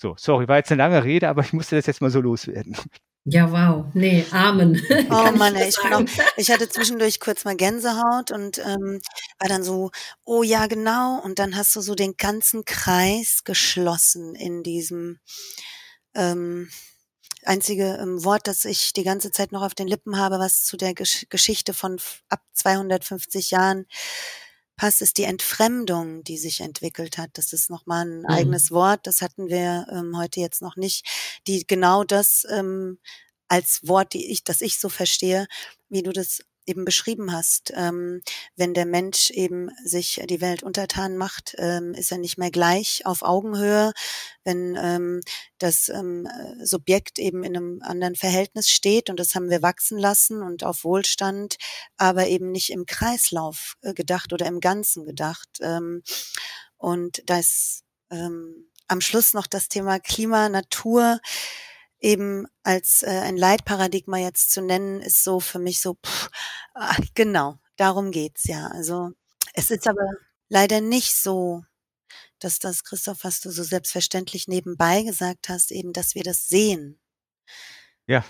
[0.00, 2.76] So, sorry, war jetzt eine lange Rede, aber ich musste das jetzt mal so loswerden.
[3.24, 3.84] Ja, wow.
[3.94, 4.80] Nee, Amen.
[5.10, 6.04] Oh Mann, ich, ich, auch,
[6.36, 9.00] ich hatte zwischendurch kurz mal Gänsehaut und ähm,
[9.40, 9.90] war dann so,
[10.24, 11.20] oh ja, genau.
[11.22, 15.18] Und dann hast du so den ganzen Kreis geschlossen in diesem
[16.14, 16.70] ähm,
[17.44, 20.76] einzige ähm, Wort, das ich die ganze Zeit noch auf den Lippen habe, was zu
[20.76, 23.86] der Gesch Geschichte von ab 250 Jahren
[24.78, 27.30] passt, ist die Entfremdung, die sich entwickelt hat.
[27.34, 28.26] Das ist nochmal ein mhm.
[28.26, 31.06] eigenes Wort, das hatten wir ähm, heute jetzt noch nicht,
[31.46, 32.98] die genau das ähm,
[33.48, 35.46] als Wort, die ich, das ich so verstehe,
[35.90, 37.72] wie du das eben beschrieben hast.
[37.74, 38.22] Ähm,
[38.56, 43.06] wenn der Mensch eben sich die Welt untertan macht, ähm, ist er nicht mehr gleich
[43.06, 43.92] auf Augenhöhe.
[44.44, 45.20] Wenn ähm,
[45.58, 46.28] das ähm,
[46.62, 50.84] Subjekt eben in einem anderen Verhältnis steht und das haben wir wachsen lassen und auf
[50.84, 51.56] Wohlstand,
[51.96, 55.48] aber eben nicht im Kreislauf äh, gedacht oder im Ganzen gedacht.
[55.60, 56.02] Ähm,
[56.76, 61.20] und da ist ähm, am Schluss noch das Thema Klima, Natur
[62.00, 66.30] eben als äh, ein Leitparadigma jetzt zu nennen, ist so für mich so, pff,
[66.74, 68.68] ah, genau, darum geht's ja.
[68.68, 69.12] Also
[69.54, 70.08] es ist aber
[70.48, 71.64] leider nicht so,
[72.38, 77.00] dass das, Christoph, was du so selbstverständlich nebenbei gesagt hast, eben, dass wir das sehen.
[78.06, 78.24] Ja,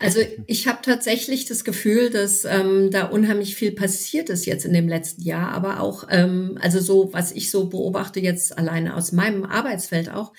[0.00, 4.72] also ich habe tatsächlich das Gefühl, dass ähm, da unheimlich viel passiert ist jetzt in
[4.72, 9.12] dem letzten Jahr, aber auch, ähm, also so, was ich so beobachte jetzt alleine aus
[9.12, 10.32] meinem Arbeitsfeld auch,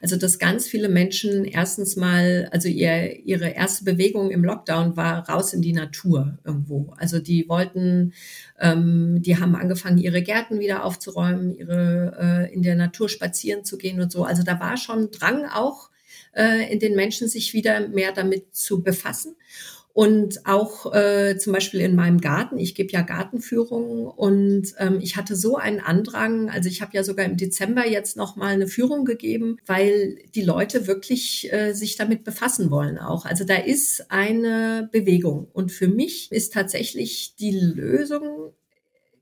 [0.00, 5.28] also dass ganz viele Menschen erstens mal, also ihr, ihre erste Bewegung im Lockdown war
[5.28, 6.92] raus in die Natur irgendwo.
[6.98, 8.12] Also die wollten,
[8.60, 13.78] ähm, die haben angefangen, ihre Gärten wieder aufzuräumen, ihre äh, in der Natur spazieren zu
[13.78, 14.24] gehen und so.
[14.24, 15.90] Also da war schon Drang auch
[16.34, 19.36] äh, in den Menschen, sich wieder mehr damit zu befassen.
[19.94, 25.16] Und auch äh, zum Beispiel in meinem Garten, ich gebe ja Gartenführungen und ähm, ich
[25.16, 28.66] hatte so einen Andrang, also ich habe ja sogar im Dezember jetzt noch mal eine
[28.66, 33.24] Führung gegeben, weil die Leute wirklich äh, sich damit befassen wollen auch.
[33.24, 38.52] Also da ist eine Bewegung und für mich ist tatsächlich die Lösung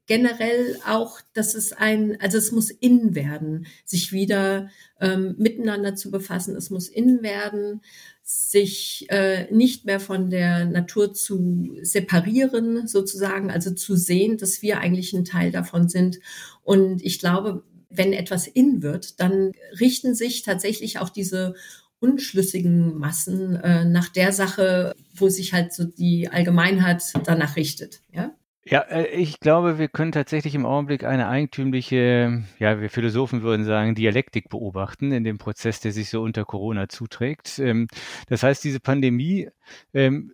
[0.07, 4.69] generell auch, dass es ein, also es muss in werden, sich wieder
[5.01, 6.57] ähm, miteinander zu befassen.
[6.57, 7.81] Es muss in werden,
[8.23, 14.79] sich äh, nicht mehr von der Natur zu separieren, sozusagen, also zu sehen, dass wir
[14.81, 16.19] eigentlich ein Teil davon sind.
[16.62, 21.55] Und ich glaube, wenn etwas in wird, dann richten sich tatsächlich auch diese
[22.01, 28.01] unschlüssigen Massen äh, nach der Sache, wo sich halt so die Allgemeinheit danach richtet.
[28.12, 28.35] Ja?
[28.64, 33.64] Ja, äh, ich glaube, wir können tatsächlich im Augenblick eine eigentümliche, ja, wir Philosophen würden
[33.64, 37.59] sagen, Dialektik beobachten in dem Prozess, der sich so unter Corona zuträgt.
[37.59, 37.88] Ähm,
[38.29, 39.48] das heißt, diese Pandemie,
[39.94, 40.33] ähm,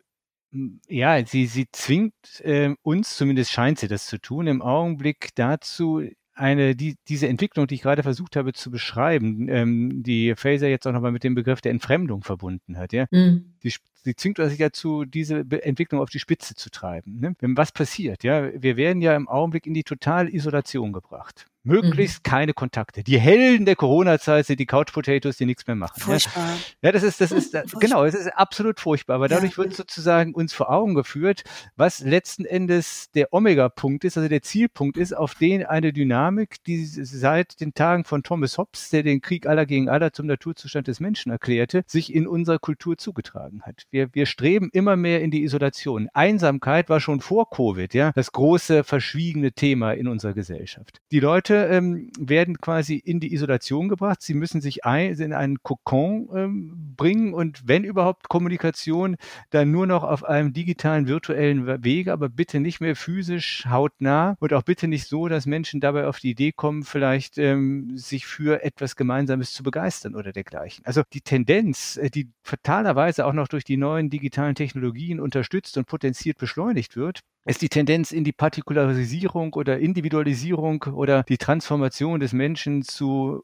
[0.88, 6.02] ja, sie, sie zwingt ähm, uns, zumindest scheint sie das zu tun, im Augenblick dazu,
[6.38, 10.86] eine, die, diese Entwicklung, die ich gerade versucht habe zu beschreiben, ähm, die Faser jetzt
[10.86, 13.52] auch nochmal mit dem Begriff der Entfremdung verbunden hat, ja, mhm.
[13.62, 13.74] die,
[14.04, 17.18] sie zwingt sich dazu, diese Entwicklung auf die Spitze zu treiben.
[17.20, 17.34] Ne?
[17.40, 18.24] Was passiert?
[18.24, 21.46] Ja, wir werden ja im Augenblick in die totale Isolation gebracht.
[21.68, 22.30] Möglichst mhm.
[22.30, 23.02] keine Kontakte.
[23.04, 26.00] Die Helden der Corona-Zeit sind die Couch Potatoes, die nichts mehr machen.
[26.00, 26.56] Furchtbar.
[26.82, 27.80] Ja, das ist, das ist, furchtbar.
[27.80, 29.16] genau, es ist absolut furchtbar.
[29.16, 29.58] Aber dadurch ja.
[29.58, 31.44] wird sozusagen uns vor Augen geführt,
[31.76, 36.84] was letzten Endes der Omega-Punkt ist, also der Zielpunkt ist, auf den eine Dynamik, die
[36.84, 41.00] seit den Tagen von Thomas Hobbes, der den Krieg aller gegen aller zum Naturzustand des
[41.00, 43.84] Menschen erklärte, sich in unserer Kultur zugetragen hat.
[43.90, 46.08] Wir, wir streben immer mehr in die Isolation.
[46.14, 51.00] Einsamkeit war schon vor Covid, ja, das große verschwiegene Thema in unserer Gesellschaft.
[51.12, 54.22] Die Leute ähm, werden quasi in die Isolation gebracht.
[54.22, 59.16] Sie müssen sich ein, in einen Kokon ähm, bringen und wenn überhaupt Kommunikation,
[59.50, 64.52] dann nur noch auf einem digitalen, virtuellen Wege, aber bitte nicht mehr physisch hautnah und
[64.52, 68.62] auch bitte nicht so, dass Menschen dabei auf die Idee kommen, vielleicht ähm, sich für
[68.62, 70.84] etwas Gemeinsames zu begeistern oder dergleichen.
[70.84, 75.86] Also die Tendenz, äh, die fatalerweise auch noch durch die neuen digitalen Technologien unterstützt und
[75.86, 82.32] potenziert beschleunigt wird, ist die Tendenz in die Partikularisierung oder Individualisierung oder die Transformation des
[82.32, 83.42] Menschen zu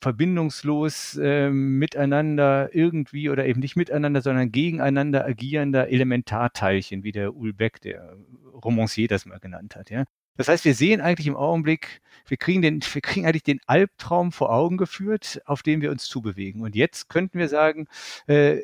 [0.00, 7.80] verbindungslos äh, miteinander irgendwie oder eben nicht miteinander, sondern gegeneinander agierender Elementarteilchen, wie der Ulbeck,
[7.80, 8.16] der
[8.64, 9.90] Romancier, das mal genannt hat.
[9.90, 10.04] Ja?
[10.36, 14.32] Das heißt, wir sehen eigentlich im Augenblick, wir kriegen, den, wir kriegen eigentlich den Albtraum
[14.32, 16.62] vor Augen geführt, auf den wir uns zubewegen.
[16.62, 17.86] Und jetzt könnten wir sagen,
[18.26, 18.58] äh,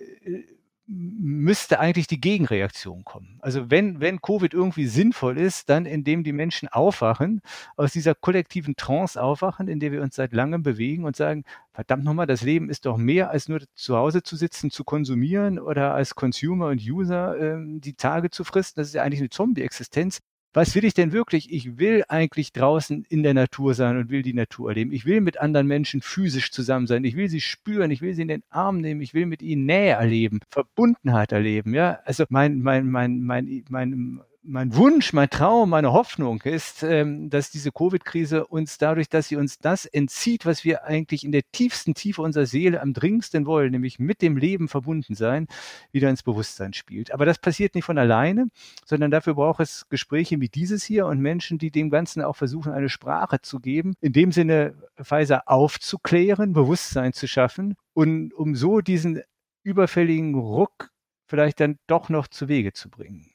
[0.86, 3.38] müsste eigentlich die Gegenreaktion kommen.
[3.40, 7.40] Also wenn, wenn Covid irgendwie sinnvoll ist, dann indem die Menschen aufwachen,
[7.76, 12.04] aus dieser kollektiven Trance aufwachen, in der wir uns seit langem bewegen und sagen, verdammt
[12.04, 15.94] nochmal, das Leben ist doch mehr als nur zu Hause zu sitzen, zu konsumieren oder
[15.94, 18.80] als Consumer und User ähm, die Tage zu fristen.
[18.80, 20.20] Das ist ja eigentlich eine Zombie-Existenz
[20.52, 21.52] was will ich denn wirklich?
[21.52, 24.92] Ich will eigentlich draußen in der Natur sein und will die Natur erleben.
[24.92, 27.04] Ich will mit anderen Menschen physisch zusammen sein.
[27.04, 27.90] Ich will sie spüren.
[27.90, 29.00] Ich will sie in den Arm nehmen.
[29.00, 31.74] Ich will mit ihnen Nähe erleben, Verbundenheit erleben.
[31.74, 37.30] Ja, also mein, mein, mein, mein, mein, mein Wunsch, mein Traum, meine Hoffnung ist, ähm,
[37.30, 41.42] dass diese Covid-Krise uns dadurch, dass sie uns das entzieht, was wir eigentlich in der
[41.52, 45.46] tiefsten Tiefe unserer Seele am dringendsten wollen, nämlich mit dem Leben verbunden sein,
[45.92, 47.12] wieder ins Bewusstsein spielt.
[47.12, 48.48] Aber das passiert nicht von alleine,
[48.84, 52.72] sondern dafür braucht es Gespräche wie dieses hier und Menschen, die dem Ganzen auch versuchen,
[52.72, 58.80] eine Sprache zu geben, in dem Sinne Pfizer aufzuklären, Bewusstsein zu schaffen und um so
[58.80, 59.22] diesen
[59.62, 60.90] überfälligen Ruck
[61.26, 63.31] vielleicht dann doch noch zu Wege zu bringen.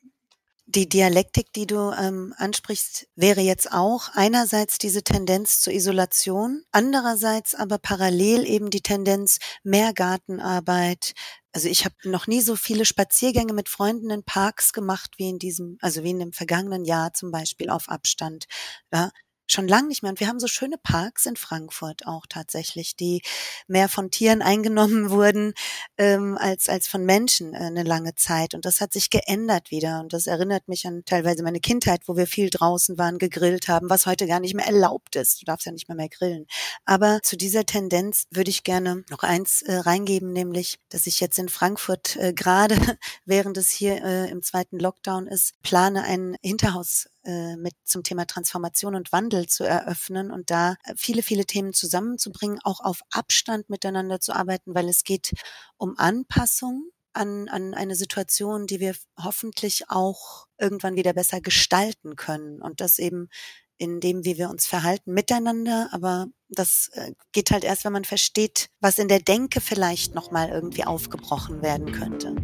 [0.67, 7.55] Die Dialektik, die du ähm, ansprichst, wäre jetzt auch einerseits diese Tendenz zur Isolation, andererseits
[7.55, 11.13] aber parallel eben die Tendenz mehr Gartenarbeit.
[11.53, 15.39] Also ich habe noch nie so viele Spaziergänge mit Freunden in Parks gemacht wie in
[15.39, 18.45] diesem, also wie in dem vergangenen Jahr zum Beispiel auf Abstand.
[18.93, 19.11] Ja,
[19.47, 20.11] schon lang nicht mehr.
[20.11, 23.21] Und wir haben so schöne Parks in Frankfurt auch tatsächlich, die
[23.67, 25.53] mehr von Tieren eingenommen wurden
[25.97, 28.53] ähm, als, als von Menschen äh, eine lange Zeit.
[28.53, 29.99] Und das hat sich geändert wieder.
[30.01, 33.89] Und das erinnert mich an teilweise meine Kindheit, wo wir viel draußen waren, gegrillt haben,
[33.89, 35.41] was heute gar nicht mehr erlaubt ist.
[35.41, 36.45] Du darfst ja nicht mehr mehr grillen.
[36.85, 41.39] Aber zu dieser Tendenz würde ich gerne noch eins äh, reingeben, nämlich, dass ich jetzt
[41.39, 42.75] in Frankfurt äh, gerade,
[43.25, 47.09] während es hier äh, im zweiten Lockdown ist, plane, ein Hinterhaus
[47.57, 52.59] mit zum Thema Transformation und Wandel zu eröffnen und da äh, viele, viele Themen zusammenzubringen,
[52.63, 55.33] auch auf Abstand miteinander zu arbeiten, weil es geht
[55.77, 62.61] um Anpassung an, an eine Situation, die wir hoffentlich auch irgendwann wieder besser gestalten können
[62.61, 63.29] und das eben
[63.77, 68.05] in dem, wie wir uns verhalten miteinander, aber das äh, geht halt erst, wenn man
[68.05, 72.35] versteht, was in der Denke vielleicht nochmal irgendwie aufgebrochen werden könnte.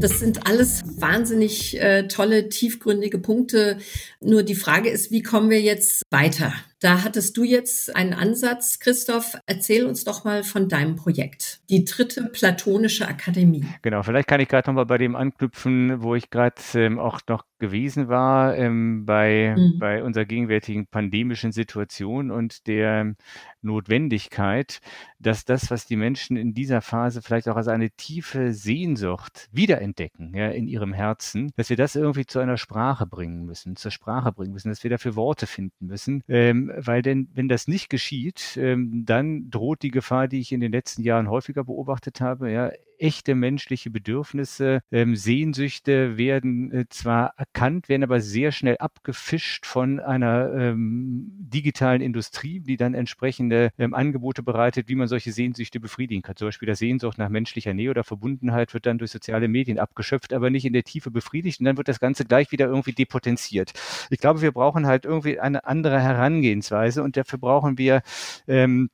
[0.00, 3.76] Das sind alles wahnsinnig äh, tolle, tiefgründige Punkte.
[4.22, 6.54] Nur die Frage ist, wie kommen wir jetzt weiter?
[6.80, 9.36] Da hattest du jetzt einen Ansatz, Christoph.
[9.44, 13.66] Erzähl uns doch mal von deinem Projekt, die dritte Platonische Akademie.
[13.82, 17.20] Genau, vielleicht kann ich gerade noch mal bei dem anknüpfen, wo ich gerade ähm, auch
[17.28, 19.78] noch gewesen war, ähm, bei, mhm.
[19.78, 23.14] bei unserer gegenwärtigen pandemischen Situation und der
[23.62, 24.80] Notwendigkeit,
[25.18, 30.34] dass das, was die Menschen in dieser Phase vielleicht auch als eine tiefe Sehnsucht wiederentdecken,
[30.34, 34.32] ja, in ihrem Herzen, dass wir das irgendwie zu einer Sprache bringen müssen, zur Sprache
[34.32, 38.56] bringen müssen, dass wir dafür Worte finden müssen, ähm, weil denn, wenn das nicht geschieht,
[38.60, 42.70] ähm, dann droht die Gefahr, die ich in den letzten Jahren häufiger beobachtet habe, ja,
[43.00, 50.00] echte menschliche Bedürfnisse, ähm, Sehnsüchte werden äh, zwar erkannt, werden aber sehr schnell abgefischt von
[50.00, 56.22] einer ähm, digitalen Industrie, die dann entsprechende ähm, Angebote bereitet, wie man solche Sehnsüchte befriedigen
[56.22, 56.36] kann.
[56.36, 60.32] Zum Beispiel der Sehnsucht nach menschlicher Nähe oder Verbundenheit wird dann durch soziale Medien abgeschöpft,
[60.32, 63.72] aber nicht in der Tiefe befriedigt und dann wird das Ganze gleich wieder irgendwie depotenziert.
[64.10, 68.02] Ich glaube, wir brauchen halt irgendwie eine andere Herangehensweise und dafür brauchen wir
[68.46, 68.90] ähm,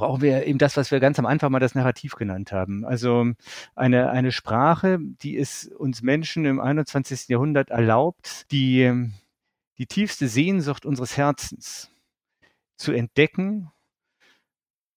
[0.00, 2.86] brauchen wir eben das, was wir ganz am Anfang mal das Narrativ genannt haben.
[2.86, 3.32] Also
[3.74, 7.28] eine, eine Sprache, die es uns Menschen im 21.
[7.28, 9.10] Jahrhundert erlaubt, die,
[9.76, 11.90] die tiefste Sehnsucht unseres Herzens
[12.76, 13.70] zu entdecken,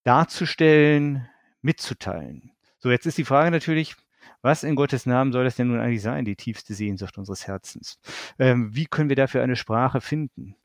[0.06, 1.28] darzustellen,
[1.62, 2.54] mitzuteilen.
[2.80, 3.98] So, jetzt ist die Frage natürlich,
[4.44, 7.98] was in Gottes Namen soll das denn nun eigentlich sein, die tiefste Sehnsucht unseres Herzens?
[8.38, 10.56] Ähm, wie können wir dafür eine Sprache finden?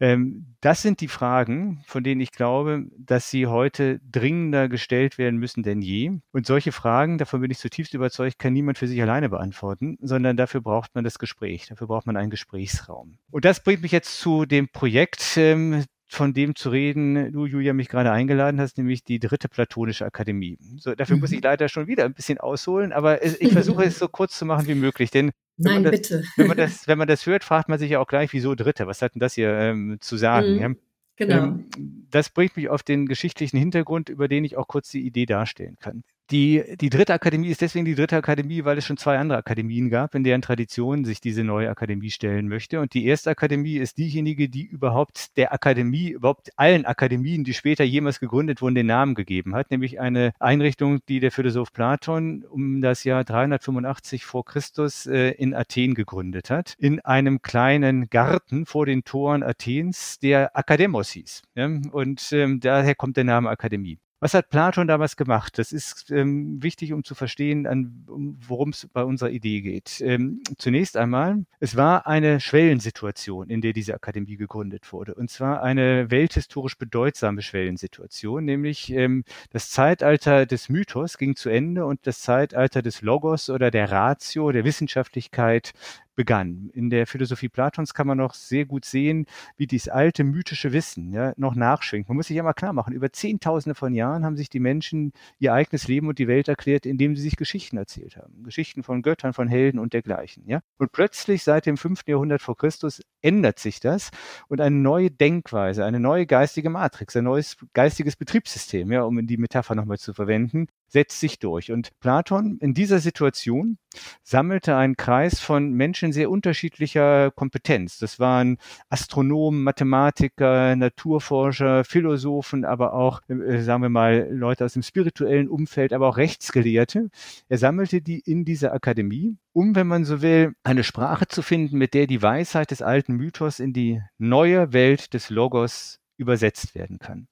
[0.00, 5.38] Ähm, das sind die Fragen, von denen ich glaube, dass sie heute dringender gestellt werden
[5.38, 6.12] müssen denn je.
[6.32, 10.36] Und solche Fragen, davon bin ich zutiefst überzeugt, kann niemand für sich alleine beantworten, sondern
[10.36, 13.18] dafür braucht man das Gespräch, dafür braucht man einen Gesprächsraum.
[13.30, 17.72] Und das bringt mich jetzt zu dem Projekt, ähm, von dem zu reden, du, Julia,
[17.72, 20.58] mich gerade eingeladen hast, nämlich die dritte Platonische Akademie.
[20.78, 21.22] So, dafür mhm.
[21.22, 24.44] muss ich leider schon wieder ein bisschen ausholen, aber ich versuche es so kurz zu
[24.44, 26.24] machen wie möglich, denn Nein, das, bitte.
[26.36, 28.86] Wenn man, das, wenn man das hört, fragt man sich ja auch gleich, wieso dritte?
[28.86, 30.54] Was hat denn das hier ähm, zu sagen?
[30.54, 30.60] Mhm.
[30.60, 30.70] Ja?
[31.16, 31.44] Genau.
[31.44, 35.26] Ähm, das bringt mich auf den geschichtlichen Hintergrund, über den ich auch kurz die Idee
[35.26, 36.04] darstellen kann.
[36.32, 39.90] Die, die dritte Akademie ist deswegen die dritte Akademie, weil es schon zwei andere Akademien
[39.90, 42.80] gab, in deren Tradition sich diese neue Akademie stellen möchte.
[42.80, 47.84] Und die erste Akademie ist diejenige, die überhaupt der Akademie, überhaupt allen Akademien, die später
[47.84, 52.80] jemals gegründet wurden, den Namen gegeben hat, nämlich eine Einrichtung, die der Philosoph Platon um
[52.80, 58.84] das Jahr 385 vor Christus äh, in Athen gegründet hat, in einem kleinen Garten vor
[58.84, 61.42] den Toren Athens, der Akademos hieß.
[61.54, 61.66] Ja?
[61.92, 63.98] Und ähm, daher kommt der Name Akademie.
[64.18, 65.58] Was hat Platon damals gemacht?
[65.58, 67.66] Das ist ähm, wichtig, um zu verstehen,
[68.08, 70.00] um, worum es bei unserer Idee geht.
[70.00, 75.14] Ähm, zunächst einmal, es war eine Schwellensituation, in der diese Akademie gegründet wurde.
[75.14, 81.84] Und zwar eine welthistorisch bedeutsame Schwellensituation, nämlich ähm, das Zeitalter des Mythos ging zu Ende
[81.84, 85.74] und das Zeitalter des Logos oder der Ratio, der Wissenschaftlichkeit
[86.16, 86.70] begann.
[86.72, 89.26] In der Philosophie Platons kann man noch sehr gut sehen,
[89.56, 92.08] wie dieses alte mythische Wissen ja, noch nachschwingt.
[92.08, 95.12] Man muss sich ja mal klar machen, über Zehntausende von Jahren haben sich die Menschen
[95.38, 98.42] ihr eigenes Leben und die Welt erklärt, indem sie sich Geschichten erzählt haben.
[98.42, 100.44] Geschichten von Göttern, von Helden und dergleichen.
[100.48, 100.60] Ja?
[100.78, 102.02] Und plötzlich seit dem 5.
[102.06, 104.10] Jahrhundert vor Christus ändert sich das
[104.48, 109.36] und eine neue Denkweise, eine neue geistige Matrix, ein neues geistiges Betriebssystem, ja, um die
[109.36, 111.72] Metapher nochmal zu verwenden, setzt sich durch.
[111.72, 113.78] Und Platon in dieser Situation
[114.22, 117.98] sammelte einen Kreis von Menschen, Menschen sehr unterschiedlicher Kompetenz.
[117.98, 124.82] Das waren Astronomen, Mathematiker, Naturforscher, Philosophen, aber auch, äh, sagen wir mal, Leute aus dem
[124.82, 127.10] spirituellen Umfeld, aber auch Rechtsgelehrte.
[127.48, 131.78] Er sammelte die in dieser Akademie, um, wenn man so will, eine Sprache zu finden,
[131.78, 136.98] mit der die Weisheit des alten Mythos in die neue Welt des Logos übersetzt werden
[136.98, 137.26] kann.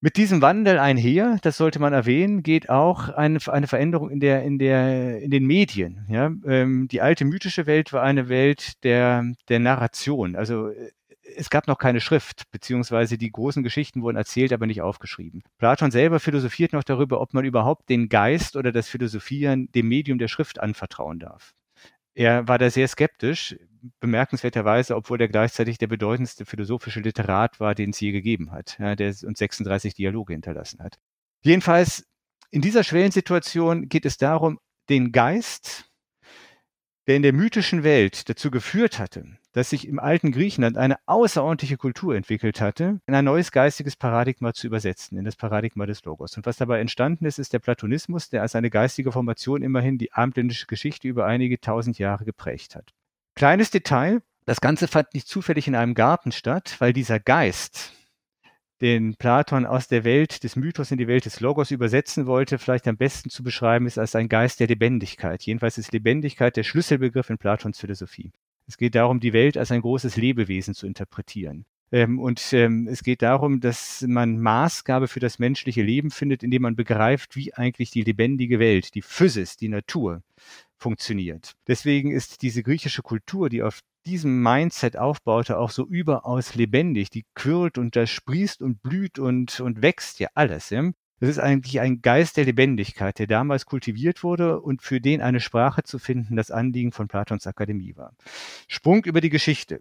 [0.00, 4.44] Mit diesem Wandel einher, das sollte man erwähnen, geht auch eine, eine Veränderung in, der,
[4.44, 6.06] in, der, in den Medien.
[6.08, 6.30] Ja?
[6.46, 10.36] Ähm, die alte mythische Welt war eine Welt der, der Narration.
[10.36, 10.92] Also äh,
[11.36, 15.42] es gab noch keine Schrift, beziehungsweise die großen Geschichten wurden erzählt, aber nicht aufgeschrieben.
[15.58, 20.18] Platon selber philosophiert noch darüber, ob man überhaupt den Geist oder das Philosophieren dem Medium
[20.18, 21.54] der Schrift anvertrauen darf.
[22.18, 23.56] Er war da sehr skeptisch
[24.00, 28.96] bemerkenswerterweise, obwohl er gleichzeitig der bedeutendste philosophische Literat war, den es je gegeben hat, ja,
[28.96, 30.98] der uns 36 Dialoge hinterlassen hat.
[31.42, 32.08] Jedenfalls,
[32.50, 34.58] in dieser Schwellensituation geht es darum,
[34.88, 35.87] den Geist,
[37.08, 41.78] der in der mythischen Welt dazu geführt hatte, dass sich im alten Griechenland eine außerordentliche
[41.78, 46.36] Kultur entwickelt hatte, in ein neues geistiges Paradigma zu übersetzen, in das Paradigma des Logos.
[46.36, 50.12] Und was dabei entstanden ist, ist der Platonismus, der als eine geistige Formation immerhin die
[50.12, 52.92] abendländische Geschichte über einige tausend Jahre geprägt hat.
[53.34, 57.92] Kleines Detail, das Ganze fand nicht zufällig in einem Garten statt, weil dieser Geist,
[58.80, 62.86] den Platon aus der Welt des Mythos in die Welt des Logos übersetzen wollte, vielleicht
[62.86, 65.42] am besten zu beschreiben ist als ein Geist der Lebendigkeit.
[65.42, 68.32] Jedenfalls ist Lebendigkeit der Schlüsselbegriff in Platons Philosophie.
[68.66, 71.64] Es geht darum, die Welt als ein großes Lebewesen zu interpretieren.
[71.90, 76.62] Ähm, und ähm, es geht darum, dass man Maßgabe für das menschliche Leben findet, indem
[76.62, 80.22] man begreift, wie eigentlich die lebendige Welt, die Physis, die Natur
[80.76, 81.54] funktioniert.
[81.66, 87.10] Deswegen ist diese griechische Kultur, die auf diesem Mindset aufbaute, auch so überaus lebendig.
[87.10, 90.70] Die quirlt und da sprießt und blüht und, und wächst ja alles.
[90.70, 90.90] Ja?
[91.20, 95.40] Das ist eigentlich ein Geist der Lebendigkeit, der damals kultiviert wurde und für den eine
[95.40, 98.14] Sprache zu finden das Anliegen von Platons Akademie war.
[98.68, 99.80] Sprung über die Geschichte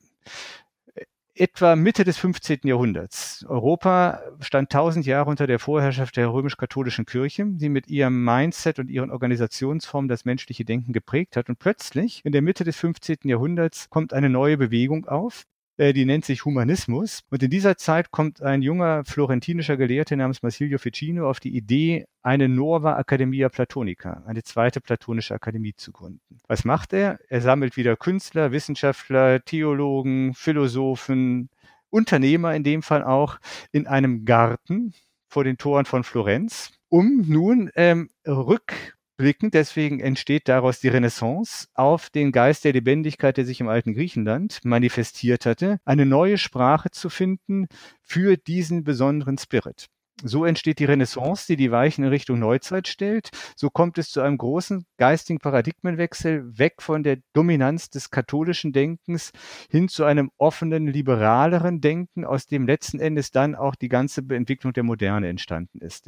[1.40, 2.60] etwa Mitte des 15.
[2.64, 3.46] Jahrhunderts.
[3.48, 8.90] Europa stand tausend Jahre unter der Vorherrschaft der römisch-katholischen Kirche, die mit ihrem Mindset und
[8.90, 11.50] ihren Organisationsformen das menschliche Denken geprägt hat.
[11.50, 13.18] Und plötzlich, in der Mitte des 15.
[13.24, 15.44] Jahrhunderts, kommt eine neue Bewegung auf,
[15.78, 17.22] die nennt sich Humanismus.
[17.30, 22.08] Und in dieser Zeit kommt ein junger florentinischer Gelehrter namens Marsilio Ficino auf die Idee,
[22.24, 26.40] eine Nova Academia Platonica, eine zweite platonische Akademie zu gründen.
[26.48, 27.20] Was macht er?
[27.30, 31.50] Er sammelt wieder Künstler, Wissenschaftler, Theologen, Philosophen,
[31.90, 33.40] Unternehmer in dem Fall auch
[33.72, 34.94] in einem Garten
[35.30, 39.52] vor den Toren von Florenz, um nun ähm, rück blicken.
[39.52, 44.60] Deswegen entsteht daraus die Renaissance auf den Geist der Lebendigkeit, der sich im alten Griechenland
[44.64, 47.68] manifestiert hatte, eine neue Sprache zu finden
[48.02, 49.88] für diesen besonderen Spirit.
[50.24, 53.30] So entsteht die Renaissance, die die Weichen in Richtung Neuzeit stellt.
[53.56, 59.32] So kommt es zu einem großen geistigen Paradigmenwechsel weg von der Dominanz des katholischen Denkens
[59.70, 64.74] hin zu einem offenen, liberaleren Denken, aus dem letzten Endes dann auch die ganze Entwicklung
[64.74, 66.06] der Moderne entstanden ist.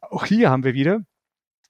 [0.00, 1.00] Auch hier haben wir wieder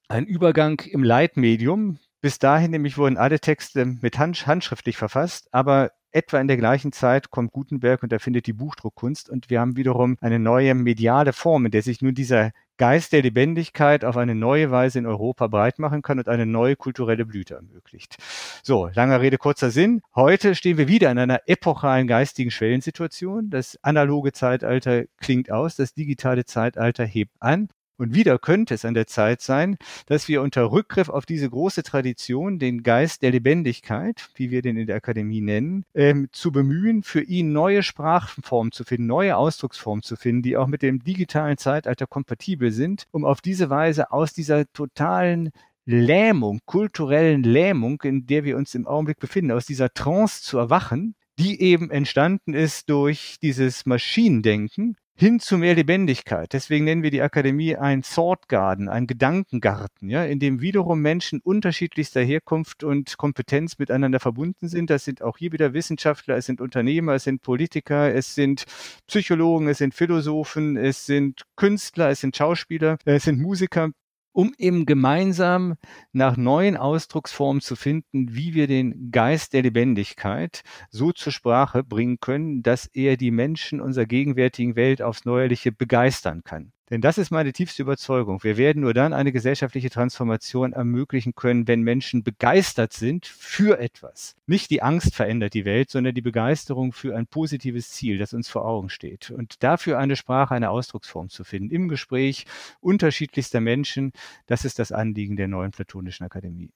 [0.08, 1.98] ein Übergang im Leitmedium.
[2.20, 6.90] Bis dahin nämlich wurden alle Texte mit Hand, handschriftlich verfasst, aber etwa in der gleichen
[6.90, 11.66] Zeit kommt Gutenberg und erfindet die Buchdruckkunst und wir haben wiederum eine neue mediale Form,
[11.66, 15.78] in der sich nun dieser Geist der Lebendigkeit auf eine neue Weise in Europa breit
[15.78, 18.16] machen kann und eine neue kulturelle Blüte ermöglicht.
[18.62, 20.00] So, langer Rede, kurzer Sinn.
[20.14, 23.50] Heute stehen wir wieder in einer epochalen geistigen Schwellensituation.
[23.50, 27.68] Das analoge Zeitalter klingt aus, das digitale Zeitalter hebt an.
[27.98, 29.76] Und wieder könnte es an der Zeit sein,
[30.06, 34.76] dass wir unter Rückgriff auf diese große Tradition, den Geist der Lebendigkeit, wie wir den
[34.76, 40.04] in der Akademie nennen, ähm, zu bemühen, für ihn neue Sprachformen zu finden, neue Ausdrucksformen
[40.04, 44.32] zu finden, die auch mit dem digitalen Zeitalter kompatibel sind, um auf diese Weise aus
[44.32, 45.50] dieser totalen
[45.84, 51.16] Lähmung, kulturellen Lähmung, in der wir uns im Augenblick befinden, aus dieser Trance zu erwachen,
[51.38, 56.52] die eben entstanden ist durch dieses Maschinendenken, hin zu mehr Lebendigkeit.
[56.52, 61.40] Deswegen nennen wir die Akademie ein Thought Garden, ein Gedankengarten, ja, in dem wiederum Menschen
[61.40, 64.90] unterschiedlichster Herkunft und Kompetenz miteinander verbunden sind.
[64.90, 68.64] Das sind auch hier wieder Wissenschaftler, es sind Unternehmer, es sind Politiker, es sind
[69.08, 73.90] Psychologen, es sind Philosophen, es sind Künstler, es sind Schauspieler, es sind Musiker
[74.32, 75.76] um eben gemeinsam
[76.12, 82.20] nach neuen Ausdrucksformen zu finden, wie wir den Geist der Lebendigkeit so zur Sprache bringen
[82.20, 86.72] können, dass er die Menschen unserer gegenwärtigen Welt aufs Neuerliche begeistern kann.
[86.90, 88.42] Denn das ist meine tiefste Überzeugung.
[88.42, 94.36] Wir werden nur dann eine gesellschaftliche Transformation ermöglichen können, wenn Menschen begeistert sind für etwas.
[94.46, 98.48] Nicht die Angst verändert die Welt, sondern die Begeisterung für ein positives Ziel, das uns
[98.48, 99.30] vor Augen steht.
[99.30, 102.46] Und dafür eine Sprache, eine Ausdrucksform zu finden, im Gespräch
[102.80, 104.12] unterschiedlichster Menschen,
[104.46, 106.70] das ist das Anliegen der neuen Platonischen Akademie.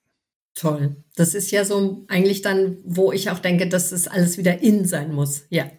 [0.54, 0.96] Toll.
[1.16, 4.84] Das ist ja so eigentlich dann, wo ich auch denke, dass es alles wieder in
[4.84, 5.46] sein muss.
[5.48, 5.70] Ja.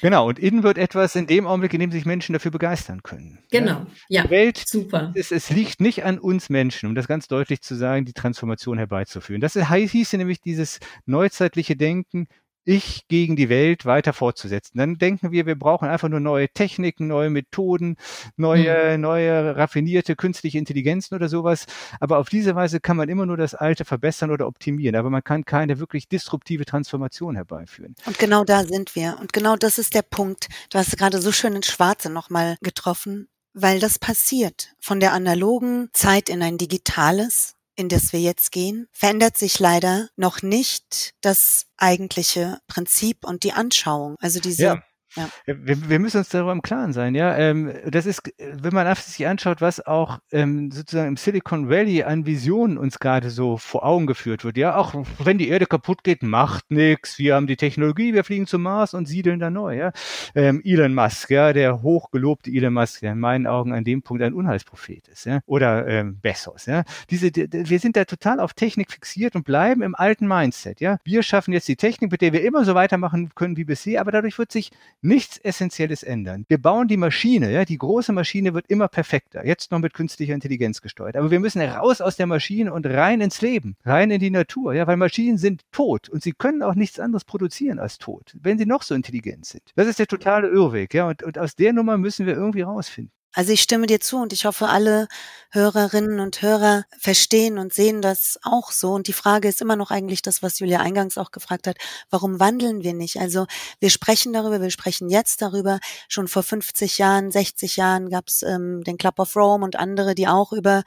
[0.00, 0.28] Genau.
[0.28, 3.38] Und in wird etwas in dem Augenblick, in dem sich Menschen dafür begeistern können.
[3.52, 3.86] Genau.
[4.08, 4.24] Ja.
[4.24, 5.12] Die Welt, super.
[5.14, 8.78] Es, es liegt nicht an uns Menschen, um das ganz deutlich zu sagen, die Transformation
[8.78, 9.40] herbeizuführen.
[9.40, 12.26] Das hieße nämlich dieses neuzeitliche Denken,
[12.66, 14.76] ich gegen die Welt weiter fortzusetzen.
[14.76, 17.96] Dann denken wir, wir brauchen einfach nur neue Techniken, neue Methoden,
[18.36, 19.00] neue, mhm.
[19.00, 21.66] neue raffinierte künstliche Intelligenzen oder sowas.
[22.00, 24.96] Aber auf diese Weise kann man immer nur das Alte verbessern oder optimieren.
[24.96, 27.94] Aber man kann keine wirklich disruptive Transformation herbeiführen.
[28.04, 29.16] Und genau da sind wir.
[29.20, 30.48] Und genau das ist der Punkt.
[30.70, 34.74] Du hast gerade so schön ins Schwarze nochmal getroffen weil das passiert.
[34.78, 40.08] Von der analogen Zeit in ein digitales, in das wir jetzt gehen, verändert sich leider
[40.16, 44.16] noch nicht das eigentliche Prinzip und die Anschauung.
[44.18, 44.82] Also diese ja.
[45.16, 45.28] Ja.
[45.46, 47.36] Wir, wir, müssen uns darüber im Klaren sein, ja.
[47.36, 52.26] Ähm, das ist, wenn man sich anschaut, was auch ähm, sozusagen im Silicon Valley an
[52.26, 56.22] Visionen uns gerade so vor Augen geführt wird, ja, auch wenn die Erde kaputt geht,
[56.22, 59.92] macht nichts, wir haben die Technologie, wir fliegen zum Mars und siedeln da neu, ja.
[60.34, 64.22] Ähm, Elon Musk, ja, der hochgelobte Elon Musk, der in meinen Augen an dem Punkt
[64.22, 66.84] ein Unheilsprophet ist, ja, oder ähm, Bezos, ja.
[67.08, 70.98] Diese, die, wir sind da total auf Technik fixiert und bleiben im alten Mindset, ja.
[71.04, 74.12] Wir schaffen jetzt die Technik, mit der wir immer so weitermachen können wie bisher, aber
[74.12, 74.70] dadurch wird sich
[75.06, 76.44] nichts Essentielles ändern.
[76.48, 80.34] Wir bauen die Maschine, ja, die große Maschine wird immer perfekter, jetzt noch mit künstlicher
[80.34, 81.16] Intelligenz gesteuert.
[81.16, 84.74] Aber wir müssen raus aus der Maschine und rein ins Leben, rein in die Natur,
[84.74, 88.58] ja, weil Maschinen sind tot und sie können auch nichts anderes produzieren als tot, wenn
[88.58, 89.62] sie noch so intelligent sind.
[89.76, 93.15] Das ist der totale Irrweg, ja, und, und aus der Nummer müssen wir irgendwie rausfinden.
[93.36, 95.08] Also ich stimme dir zu und ich hoffe, alle
[95.50, 98.94] Hörerinnen und Hörer verstehen und sehen das auch so.
[98.94, 101.76] Und die Frage ist immer noch eigentlich das, was Julia eingangs auch gefragt hat.
[102.08, 103.18] Warum wandeln wir nicht?
[103.18, 103.46] Also
[103.78, 105.80] wir sprechen darüber, wir sprechen jetzt darüber.
[106.08, 110.14] Schon vor 50 Jahren, 60 Jahren gab es ähm, den Club of Rome und andere,
[110.14, 110.82] die auch über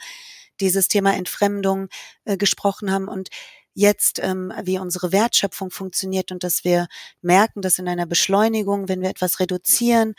[0.59, 1.87] dieses Thema Entfremdung
[2.25, 3.07] äh, gesprochen haben.
[3.07, 3.29] Und
[3.75, 6.87] jetzt, ähm, wie unsere Wertschöpfung funktioniert und dass wir
[7.21, 10.15] merken, dass in einer Beschleunigung, wenn wir etwas reduzieren,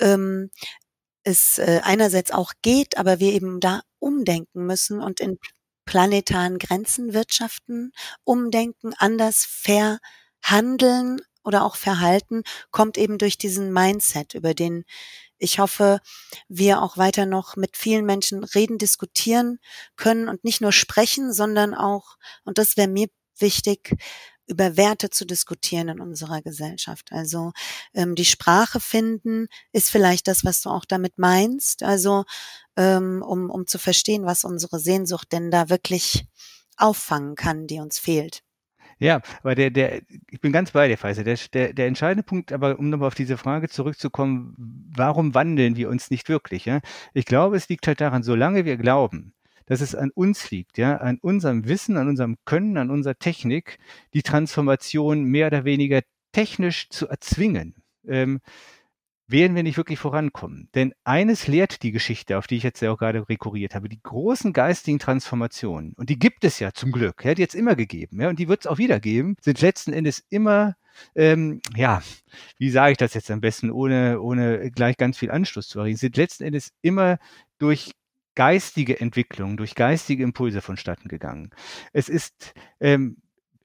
[0.00, 0.50] ähm,
[1.30, 5.38] es äh, einerseits auch geht, aber wir eben da umdenken müssen und in
[5.86, 7.92] planetaren Grenzen wirtschaften,
[8.24, 14.84] umdenken, anders verhandeln oder auch verhalten, kommt eben durch diesen Mindset, über den
[15.42, 16.00] ich hoffe,
[16.48, 19.58] wir auch weiter noch mit vielen Menschen reden, diskutieren
[19.96, 23.08] können und nicht nur sprechen, sondern auch, und das wäre mir
[23.38, 23.96] wichtig,
[24.46, 27.12] über Werte zu diskutieren in unserer Gesellschaft.
[27.12, 27.52] Also
[27.94, 31.82] ähm, die Sprache finden ist vielleicht das, was du auch damit meinst.
[31.82, 32.24] Also
[32.76, 36.26] ähm, um, um zu verstehen, was unsere Sehnsucht denn da wirklich
[36.76, 38.42] auffangen kann, die uns fehlt.
[38.98, 41.24] Ja, aber der, der, ich bin ganz bei dir, Faisal.
[41.24, 44.54] Der, der, der entscheidende Punkt, aber um nochmal auf diese Frage zurückzukommen,
[44.94, 46.66] warum wandeln wir uns nicht wirklich?
[46.66, 46.80] Ja?
[47.14, 49.32] Ich glaube, es liegt halt daran, solange wir glauben,
[49.70, 53.78] dass es an uns liegt, ja, an unserem Wissen, an unserem Können, an unserer Technik,
[54.14, 56.00] die Transformation mehr oder weniger
[56.32, 57.76] technisch zu erzwingen.
[58.04, 58.40] Ähm,
[59.28, 60.68] werden wir nicht wirklich vorankommen.
[60.74, 64.02] Denn eines lehrt die Geschichte, auf die ich jetzt ja auch gerade rekurriert habe, die
[64.02, 67.76] großen geistigen Transformationen, und die gibt es ja zum Glück, ja, die hat es immer
[67.76, 70.74] gegeben, ja, und die wird es auch wieder geben, sind letzten Endes immer,
[71.14, 72.02] ähm, ja,
[72.58, 75.96] wie sage ich das jetzt am besten, ohne, ohne gleich ganz viel Anschluss zu erregen,
[75.96, 77.18] sind letzten Endes immer
[77.58, 77.92] durch
[78.34, 81.50] geistige Entwicklung, durch geistige Impulse vonstatten gegangen.
[81.92, 83.18] Es ist, ähm,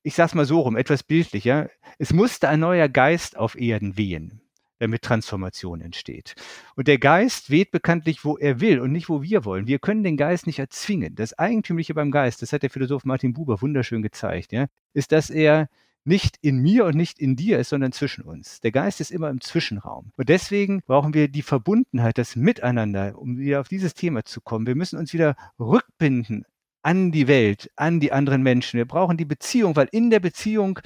[0.04, 1.70] ich sag's mal so rum, etwas bildlicher.
[1.98, 4.42] Es musste ein neuer Geist auf Erden wehen,
[4.80, 6.36] damit Transformation entsteht.
[6.76, 9.68] Und der Geist weht bekanntlich, wo er will und nicht, wo wir wollen.
[9.68, 11.16] Wir können den Geist nicht erzwingen.
[11.16, 15.30] Das Eigentümliche beim Geist, das hat der Philosoph Martin Buber wunderschön gezeigt, ja, ist, dass
[15.30, 15.70] er
[16.06, 18.62] nicht in mir und nicht in dir ist, sondern zwischen uns.
[18.62, 20.12] Der Geist ist immer im Zwischenraum.
[20.16, 24.68] Und deswegen brauchen wir die Verbundenheit, das Miteinander, um wieder auf dieses Thema zu kommen.
[24.68, 26.46] Wir müssen uns wieder rückbinden
[26.84, 28.78] an die Welt, an die anderen Menschen.
[28.78, 30.80] Wir brauchen die Beziehung, weil in der Beziehung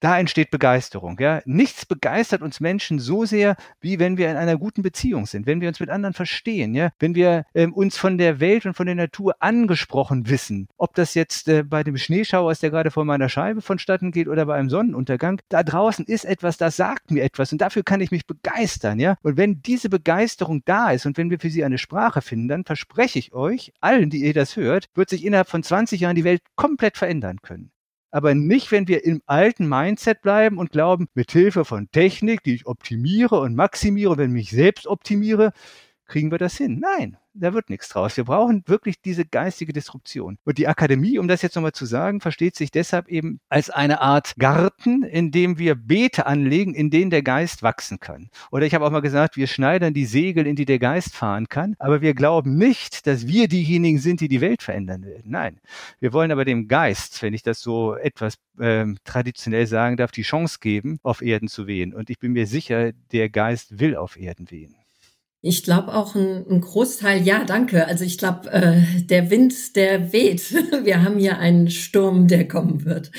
[0.00, 1.18] da entsteht Begeisterung.
[1.18, 1.40] Ja?
[1.44, 5.60] Nichts begeistert uns Menschen so sehr, wie wenn wir in einer guten Beziehung sind, wenn
[5.60, 6.90] wir uns mit anderen verstehen, ja?
[6.98, 10.68] wenn wir ähm, uns von der Welt und von der Natur angesprochen wissen.
[10.76, 14.28] Ob das jetzt äh, bei dem Schneeschauer ist, der gerade vor meiner Scheibe vonstatten geht,
[14.28, 18.00] oder bei einem Sonnenuntergang, da draußen ist etwas, das sagt mir etwas und dafür kann
[18.00, 18.98] ich mich begeistern.
[19.00, 19.16] Ja?
[19.22, 22.64] Und wenn diese Begeisterung da ist und wenn wir für sie eine Sprache finden, dann
[22.64, 26.24] verspreche ich euch, allen, die ihr das hört, wird sich innerhalb von 20 Jahren die
[26.24, 27.70] Welt komplett verändern können
[28.10, 32.54] aber nicht, wenn wir im alten Mindset bleiben und glauben, mit Hilfe von Technik, die
[32.54, 35.52] ich optimiere und maximiere, wenn ich mich selbst optimiere,
[36.08, 36.80] kriegen wir das hin?
[36.80, 38.16] Nein, da wird nichts draus.
[38.16, 40.38] Wir brauchen wirklich diese geistige Disruption.
[40.44, 44.00] Und die Akademie, um das jetzt nochmal zu sagen, versteht sich deshalb eben als eine
[44.00, 48.30] Art Garten, in dem wir Beete anlegen, in denen der Geist wachsen kann.
[48.50, 51.48] Oder ich habe auch mal gesagt, wir schneidern die Segel, in die der Geist fahren
[51.48, 55.30] kann, aber wir glauben nicht, dass wir diejenigen sind, die die Welt verändern werden.
[55.30, 55.60] Nein,
[56.00, 60.22] wir wollen aber dem Geist, wenn ich das so etwas ähm, traditionell sagen darf, die
[60.22, 61.94] Chance geben, auf Erden zu wehen.
[61.94, 64.77] Und ich bin mir sicher, der Geist will auf Erden wehen.
[65.40, 67.86] Ich glaube auch ein, ein, Großteil, ja, danke.
[67.86, 70.50] Also ich glaube, äh, der Wind, der weht.
[70.84, 73.12] Wir haben hier einen Sturm, der kommen wird.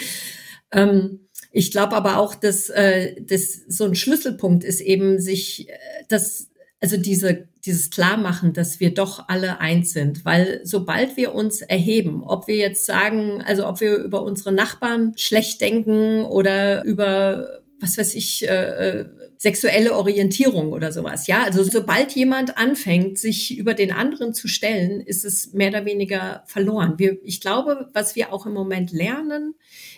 [0.71, 5.73] Ähm, ich glaube aber auch, dass, äh, dass so ein Schlüsselpunkt ist eben sich, äh,
[6.09, 6.49] dass,
[6.81, 10.25] also diese, dieses Klarmachen, dass wir doch alle eins sind.
[10.25, 15.13] Weil sobald wir uns erheben, ob wir jetzt sagen, also ob wir über unsere Nachbarn
[15.15, 19.05] schlecht denken oder über was weiß ich, äh, äh,
[19.39, 21.25] sexuelle Orientierung oder sowas.
[21.25, 25.85] Ja, also sobald jemand anfängt, sich über den anderen zu stellen, ist es mehr oder
[25.85, 26.95] weniger verloren.
[26.97, 29.55] Wir, ich glaube, was wir auch im Moment lernen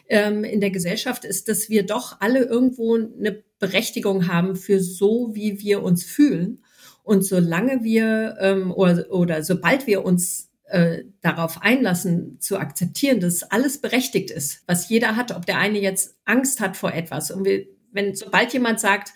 [0.09, 5.31] ähm, in der Gesellschaft, ist, dass wir doch alle irgendwo eine Berechtigung haben für so,
[5.33, 6.61] wie wir uns fühlen.
[7.01, 13.41] Und solange wir ähm, oder, oder sobald wir uns äh, darauf einlassen, zu akzeptieren, dass
[13.41, 17.31] alles berechtigt ist, was jeder hat, ob der eine jetzt Angst hat vor etwas.
[17.31, 19.13] Und wir, wenn sobald jemand sagt,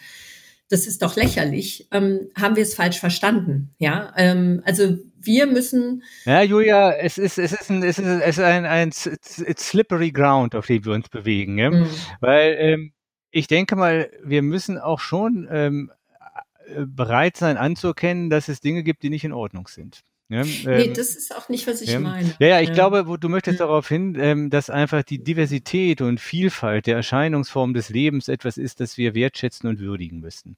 [0.69, 3.75] das ist doch lächerlich, ähm, haben wir es falsch verstanden.
[3.77, 6.03] Ja, ähm, also wir müssen.
[6.25, 10.11] Ja, Julia, es ist, es ist ein, es ist, es ist ein, ein it's slippery
[10.11, 11.57] ground, auf dem wir uns bewegen.
[11.57, 11.71] Ja?
[11.71, 11.87] Mhm.
[12.19, 12.93] Weil ähm,
[13.31, 15.91] ich denke mal, wir müssen auch schon ähm,
[16.67, 20.03] äh, bereit sein anzuerkennen, dass es Dinge gibt, die nicht in Ordnung sind.
[20.27, 22.33] Ja, ähm, nee, das ist auch nicht, was ich ja, meine.
[22.39, 22.73] Ja, ja, ich ja.
[22.73, 23.67] glaube, du möchtest hm.
[23.67, 28.79] darauf hin, ähm, dass einfach die Diversität und Vielfalt der Erscheinungsform des Lebens etwas ist,
[28.79, 30.57] das wir wertschätzen und würdigen müssen.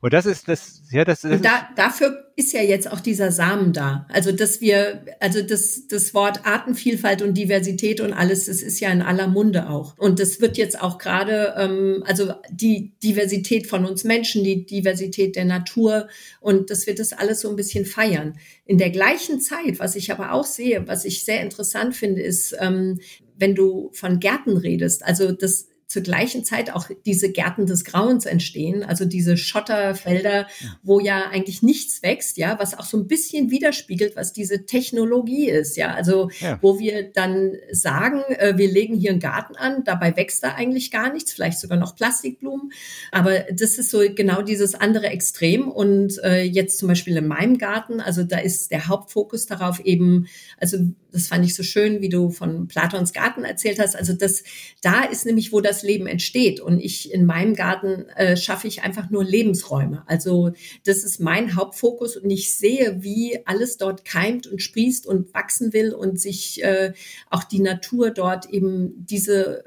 [0.00, 3.72] Und das ist das, ja, das, und da, dafür ist ja jetzt auch dieser Samen
[3.72, 4.06] da.
[4.10, 8.90] Also, dass wir, also das, das Wort Artenvielfalt und Diversität und alles, das ist ja
[8.90, 9.96] in aller Munde auch.
[9.98, 15.36] Und das wird jetzt auch gerade, ähm, also die Diversität von uns Menschen, die Diversität
[15.36, 16.08] der Natur
[16.40, 18.36] und dass wir das alles so ein bisschen feiern.
[18.64, 22.56] In der gleichen Zeit, was ich aber auch sehe, was ich sehr interessant finde, ist,
[22.58, 23.00] ähm,
[23.36, 28.26] wenn du von Gärten redest, also das zur gleichen Zeit auch diese Gärten des Grauens
[28.26, 30.46] entstehen, also diese Schotterfelder,
[30.82, 35.48] wo ja eigentlich nichts wächst, ja, was auch so ein bisschen widerspiegelt, was diese Technologie
[35.48, 36.58] ist, ja, also ja.
[36.62, 40.90] wo wir dann sagen, äh, wir legen hier einen Garten an, dabei wächst da eigentlich
[40.90, 42.72] gar nichts, vielleicht sogar noch Plastikblumen,
[43.12, 45.68] aber das ist so genau dieses andere Extrem.
[45.70, 50.26] Und äh, jetzt zum Beispiel in meinem Garten, also da ist der Hauptfokus darauf eben,
[50.58, 50.78] also
[51.14, 53.94] das fand ich so schön, wie du von Platons Garten erzählt hast.
[53.94, 54.42] Also das,
[54.82, 56.60] da ist nämlich, wo das Leben entsteht.
[56.60, 60.02] Und ich in meinem Garten äh, schaffe ich einfach nur Lebensräume.
[60.06, 60.52] Also
[60.84, 65.72] das ist mein Hauptfokus und ich sehe, wie alles dort keimt und sprießt und wachsen
[65.72, 66.92] will und sich äh,
[67.30, 69.64] auch die Natur dort eben diese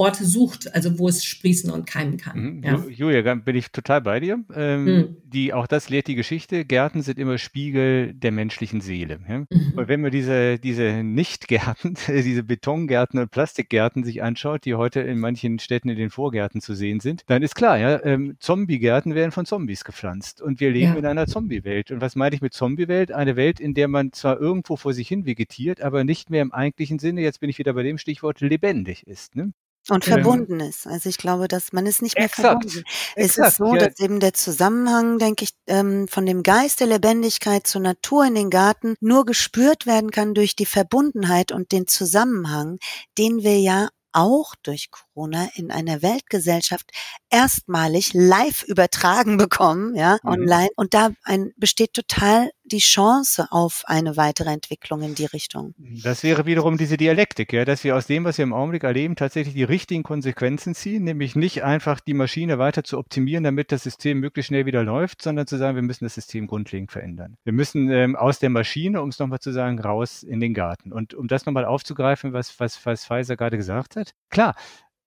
[0.00, 2.56] Orte sucht, also wo es sprießen und keimen kann.
[2.56, 2.62] Mhm.
[2.64, 2.84] Ja.
[2.88, 4.42] Julia, bin ich total bei dir.
[4.54, 5.16] Ähm, mhm.
[5.24, 6.64] die, auch das lehrt die Geschichte.
[6.64, 9.20] Gärten sind immer Spiegel der menschlichen Seele.
[9.28, 9.38] Ja?
[9.40, 9.74] Mhm.
[9.76, 15.20] Und wenn man diese, diese Nicht-Gärten, diese Betongärten und Plastikgärten sich anschaut, die heute in
[15.20, 19.32] manchen Städten in den Vorgärten zu sehen sind, dann ist klar, ja, ähm, Zombie-Gärten werden
[19.32, 20.40] von Zombies gepflanzt.
[20.40, 20.98] Und wir leben ja.
[20.98, 21.90] in einer Zombie-Welt.
[21.90, 23.12] Und was meine ich mit Zombie-Welt?
[23.12, 26.52] Eine Welt, in der man zwar irgendwo vor sich hin vegetiert, aber nicht mehr im
[26.52, 29.36] eigentlichen Sinne, jetzt bin ich wieder bei dem Stichwort, lebendig ist.
[29.36, 29.52] Ne?
[29.88, 30.86] Und ähm, verbunden ist.
[30.86, 32.84] Also ich glaube, dass man ist nicht mehr exakt, verbunden.
[33.16, 33.88] Es exakt, ist so, ja.
[33.88, 38.34] dass eben der Zusammenhang, denke ich, ähm, von dem Geist der Lebendigkeit zur Natur in
[38.34, 42.78] den Garten nur gespürt werden kann durch die Verbundenheit und den Zusammenhang,
[43.16, 46.90] den wir ja auch durch Corona in einer Weltgesellschaft
[47.30, 50.30] erstmalig live übertragen bekommen, ja, mhm.
[50.30, 50.68] online.
[50.76, 55.74] Und da ein, besteht total die Chance auf eine weitere Entwicklung in die Richtung.
[56.02, 59.16] Das wäre wiederum diese Dialektik, ja, dass wir aus dem, was wir im Augenblick erleben,
[59.16, 63.82] tatsächlich die richtigen Konsequenzen ziehen, nämlich nicht einfach die Maschine weiter zu optimieren, damit das
[63.82, 67.36] System möglichst schnell wieder läuft, sondern zu sagen, wir müssen das System grundlegend verändern.
[67.44, 70.92] Wir müssen ähm, aus der Maschine, um es nochmal zu sagen, raus in den Garten.
[70.92, 74.54] Und um das nochmal aufzugreifen, was, was, was Pfizer gerade gesagt hat, klar,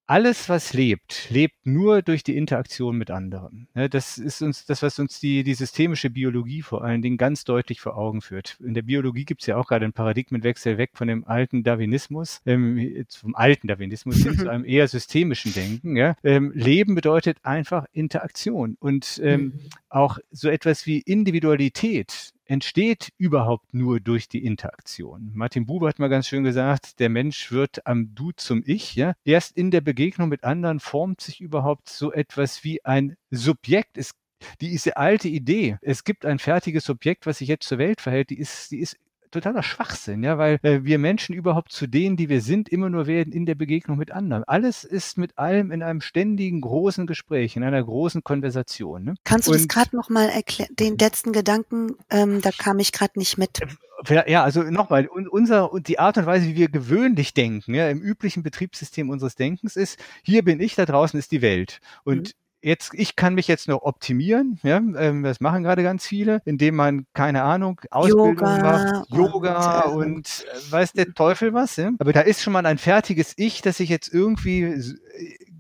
[0.06, 3.68] alles, was lebt, lebt nur durch die Interaktion mit anderen.
[3.74, 7.80] Das ist uns das, was uns die, die systemische Biologie vor allen Dingen ganz deutlich
[7.80, 8.58] vor Augen führt.
[8.60, 12.42] In der Biologie gibt es ja auch gerade einen Paradigmenwechsel weg von dem alten Darwinismus,
[12.46, 15.96] ähm, vom alten Darwinismus hin zu einem eher systemischen Denken.
[15.96, 16.16] Ja?
[16.24, 19.54] Ähm, Leben bedeutet einfach Interaktion und ähm, mhm.
[19.90, 25.32] auch so etwas wie Individualität entsteht überhaupt nur durch die Interaktion.
[25.34, 28.94] Martin Buber hat mal ganz schön gesagt, der Mensch wird am Du zum Ich.
[28.94, 29.16] Ja?
[29.26, 33.98] Erst in der Begegnung mit anderen formt sich überhaupt so etwas wie ein Subjekt.
[33.98, 34.14] Es
[34.62, 38.30] Die diese alte Idee, es gibt ein fertiges Subjekt, was sich jetzt zur Welt verhält,
[38.30, 38.98] die ist, die ist
[39.34, 43.08] totaler Schwachsinn, ja, weil äh, wir Menschen überhaupt zu denen, die wir sind, immer nur
[43.08, 44.44] werden in der Begegnung mit anderen.
[44.46, 49.04] Alles ist mit allem in einem ständigen großen Gespräch, in einer großen Konversation.
[49.04, 49.16] Ne?
[49.24, 53.20] Kannst du Und, das gerade nochmal erklären, den letzten Gedanken, ähm, da kam ich gerade
[53.20, 53.60] nicht mit.
[54.08, 58.02] Äh, ja, also nochmal, unser, die Art und Weise, wie wir gewöhnlich denken, ja, im
[58.02, 61.80] üblichen Betriebssystem unseres Denkens ist, hier bin ich, da draußen ist die Welt.
[62.04, 66.08] Und mhm jetzt, ich kann mich jetzt noch optimieren, ja, ähm, das machen gerade ganz
[66.08, 71.54] viele, indem man, keine Ahnung, Ausbildung Yoga macht, Yoga und, und äh, weiß der Teufel
[71.54, 71.92] was, ja?
[72.00, 74.94] aber da ist schon mal ein fertiges Ich, das sich jetzt irgendwie äh,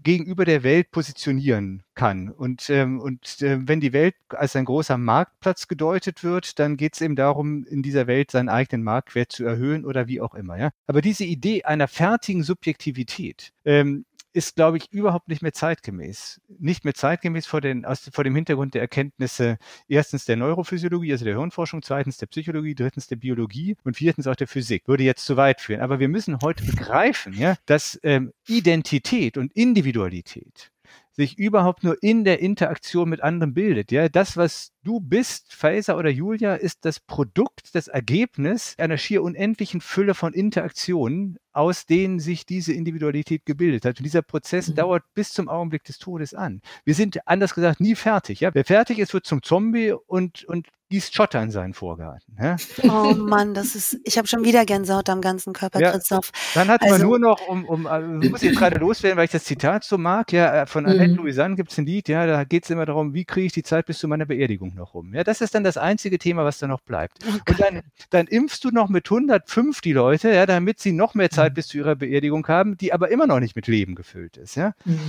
[0.03, 2.29] gegenüber der Welt positionieren kann.
[2.29, 6.95] Und, ähm, und äh, wenn die Welt als ein großer Marktplatz gedeutet wird, dann geht
[6.95, 10.57] es eben darum, in dieser Welt seinen eigenen Marktwert zu erhöhen oder wie auch immer.
[10.57, 10.71] Ja?
[10.87, 16.41] Aber diese Idee einer fertigen Subjektivität, ähm, ist, glaube ich, überhaupt nicht mehr zeitgemäß.
[16.59, 19.57] Nicht mehr zeitgemäß vor, den, aus, vor dem Hintergrund der Erkenntnisse
[19.87, 24.35] erstens der Neurophysiologie, also der Hirnforschung, zweitens der Psychologie, drittens der Biologie und viertens auch
[24.35, 24.87] der Physik.
[24.87, 25.81] Würde jetzt zu weit führen.
[25.81, 30.71] Aber wir müssen heute begreifen, ja, dass ähm, Identität und Individualität
[31.15, 33.91] sich überhaupt nur in der Interaktion mit anderen bildet.
[33.91, 39.21] Ja, das, was du bist, Faser oder Julia, ist das Produkt, das Ergebnis einer schier
[39.21, 43.99] unendlichen Fülle von Interaktionen, aus denen sich diese Individualität gebildet hat.
[43.99, 44.75] Und dieser Prozess mhm.
[44.75, 46.61] dauert bis zum Augenblick des Todes an.
[46.83, 48.41] Wir sind, anders gesagt, nie fertig.
[48.41, 48.53] Ja?
[48.53, 52.37] Wer fertig ist, wird zum Zombie und, und gießt Schotter in seinen Vorgarten.
[52.39, 52.55] Ja?
[52.83, 56.31] Oh Mann, das ist, ich habe schon wieder Gänsehaut am ganzen Körper, ja, Christoph.
[56.53, 59.25] Dann hat also, man nur noch, um, um also, muss ich jetzt gerade loswerden, weil
[59.25, 61.15] ich das Zitat so mag, ja, äh, von Annette mhm.
[61.15, 63.63] Louisanne gibt es ein Lied, ja, da geht es immer darum, wie kriege ich die
[63.63, 65.15] Zeit bis zu meiner Beerdigung noch rum.
[65.15, 67.17] Ja, das ist dann das einzige Thema, was da noch bleibt.
[67.27, 67.81] Oh und dann,
[68.11, 71.53] dann impfst du noch mit 105 die Leute, ja, damit sie noch mehr Zeit mhm.
[71.55, 74.73] bis zu ihrer Beerdigung haben, die aber immer noch nicht mit Leben gefüllt ist, ja.
[74.85, 74.99] Mhm.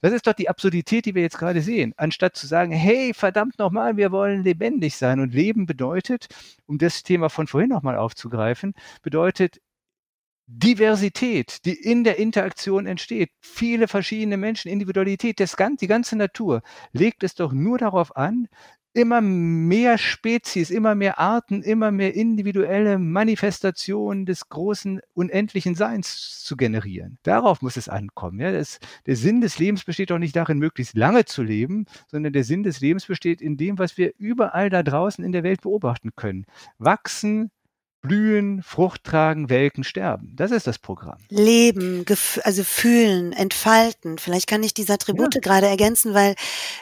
[0.00, 1.94] Das ist doch die Absurdität, die wir jetzt gerade sehen.
[1.96, 5.20] Anstatt zu sagen, hey, verdammt nochmal, wir wollen lebendig sein.
[5.20, 6.26] Und Leben bedeutet,
[6.66, 9.60] um das Thema von vorhin nochmal aufzugreifen, bedeutet
[10.46, 13.30] Diversität, die in der Interaktion entsteht.
[13.40, 16.62] Viele verschiedene Menschen, Individualität, das, die ganze Natur
[16.92, 18.48] legt es doch nur darauf an,
[18.94, 26.56] immer mehr Spezies, immer mehr Arten, immer mehr individuelle Manifestationen des großen unendlichen Seins zu
[26.56, 27.18] generieren.
[27.22, 28.40] Darauf muss es ankommen.
[28.40, 28.52] Ja?
[28.52, 32.44] Das, der Sinn des Lebens besteht doch nicht darin, möglichst lange zu leben, sondern der
[32.44, 36.10] Sinn des Lebens besteht in dem, was wir überall da draußen in der Welt beobachten
[36.14, 36.44] können.
[36.78, 37.50] Wachsen,
[38.02, 40.32] blühen, Frucht tragen, welken, sterben.
[40.34, 41.18] Das ist das Programm.
[41.28, 42.04] Leben,
[42.42, 44.18] also fühlen, entfalten.
[44.18, 45.40] Vielleicht kann ich diese Attribute ja.
[45.40, 46.34] gerade ergänzen, weil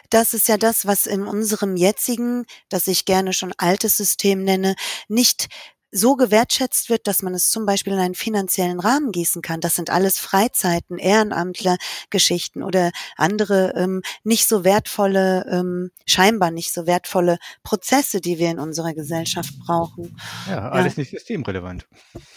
[0.08, 4.74] das ist ja das, was in unserem jetzigen, das ich gerne schon altes System nenne,
[5.08, 5.48] nicht
[5.92, 9.60] so gewertschätzt wird, dass man es zum Beispiel in einen finanziellen Rahmen gießen kann.
[9.60, 16.86] Das sind alles Freizeiten, Ehrenamtlergeschichten oder andere ähm, nicht so wertvolle, ähm, scheinbar nicht so
[16.86, 20.16] wertvolle Prozesse, die wir in unserer Gesellschaft brauchen.
[20.48, 21.00] Ja, alles ja.
[21.00, 21.86] nicht systemrelevant.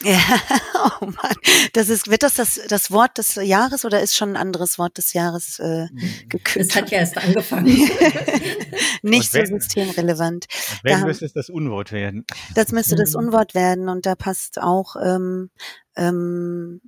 [0.04, 0.20] Ja,
[1.02, 1.36] oh Mann.
[1.74, 4.98] Das ist, wird das, das das Wort des Jahres oder ist schon ein anderes Wort
[4.98, 5.88] des Jahres äh,
[6.28, 6.66] gekürt?
[6.68, 7.66] Es hat ja erst angefangen.
[9.04, 10.46] nicht wenn, so systemrelevant.
[10.82, 12.26] Wenn da, müsste es das Unwort werden.
[12.56, 15.50] Das müsste das Unwort gehört werden und da passt auch ähm,
[15.96, 16.82] ähm,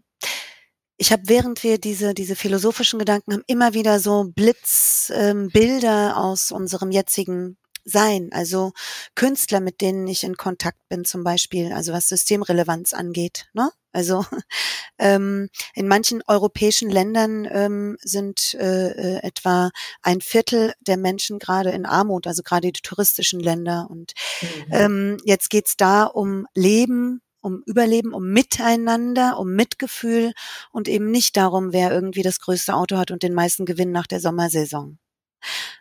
[0.98, 6.52] ich habe, während wir diese, diese philosophischen Gedanken haben, immer wieder so Blitzbilder ähm, aus
[6.52, 8.30] unserem jetzigen Sein.
[8.32, 8.74] Also
[9.14, 13.46] Künstler, mit denen ich in Kontakt bin, zum Beispiel, also was Systemrelevanz angeht.
[13.54, 13.72] Ne?
[13.96, 14.26] Also
[15.00, 19.72] ähm, in manchen europäischen Ländern ähm, sind äh, äh, etwa
[20.02, 23.88] ein Viertel der Menschen gerade in Armut, also gerade die touristischen Länder.
[23.90, 24.48] Und mhm.
[24.72, 30.34] ähm, jetzt geht's da um Leben, um Überleben, um Miteinander, um Mitgefühl
[30.72, 34.08] und eben nicht darum, wer irgendwie das größte Auto hat und den meisten Gewinn nach
[34.08, 34.98] der Sommersaison.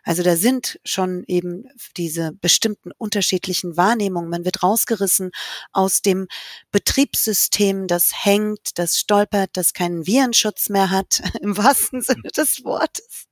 [0.03, 4.29] Also da sind schon eben diese bestimmten unterschiedlichen Wahrnehmungen.
[4.29, 5.31] Man wird rausgerissen
[5.71, 6.27] aus dem
[6.71, 13.27] Betriebssystem, das hängt, das stolpert, das keinen Virenschutz mehr hat, im wahrsten Sinne des Wortes.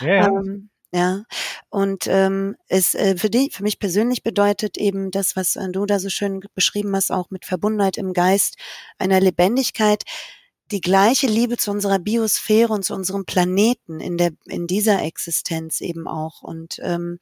[0.00, 0.26] Ja.
[0.26, 1.24] Ähm, ja,
[1.70, 5.86] und ähm, es äh, für, die, für mich persönlich bedeutet eben das, was äh, du
[5.86, 8.58] da so schön beschrieben hast, auch mit Verbundenheit im Geist,
[8.96, 10.04] einer Lebendigkeit,
[10.74, 15.80] die gleiche Liebe zu unserer Biosphäre und zu unserem Planeten in der in dieser Existenz
[15.80, 17.20] eben auch und ähm,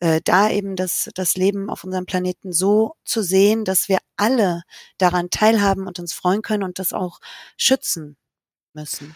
[0.00, 4.62] äh, da eben das das Leben auf unserem Planeten so zu sehen, dass wir alle
[4.96, 7.20] daran teilhaben und uns freuen können und das auch
[7.58, 8.16] schützen
[8.72, 9.14] müssen.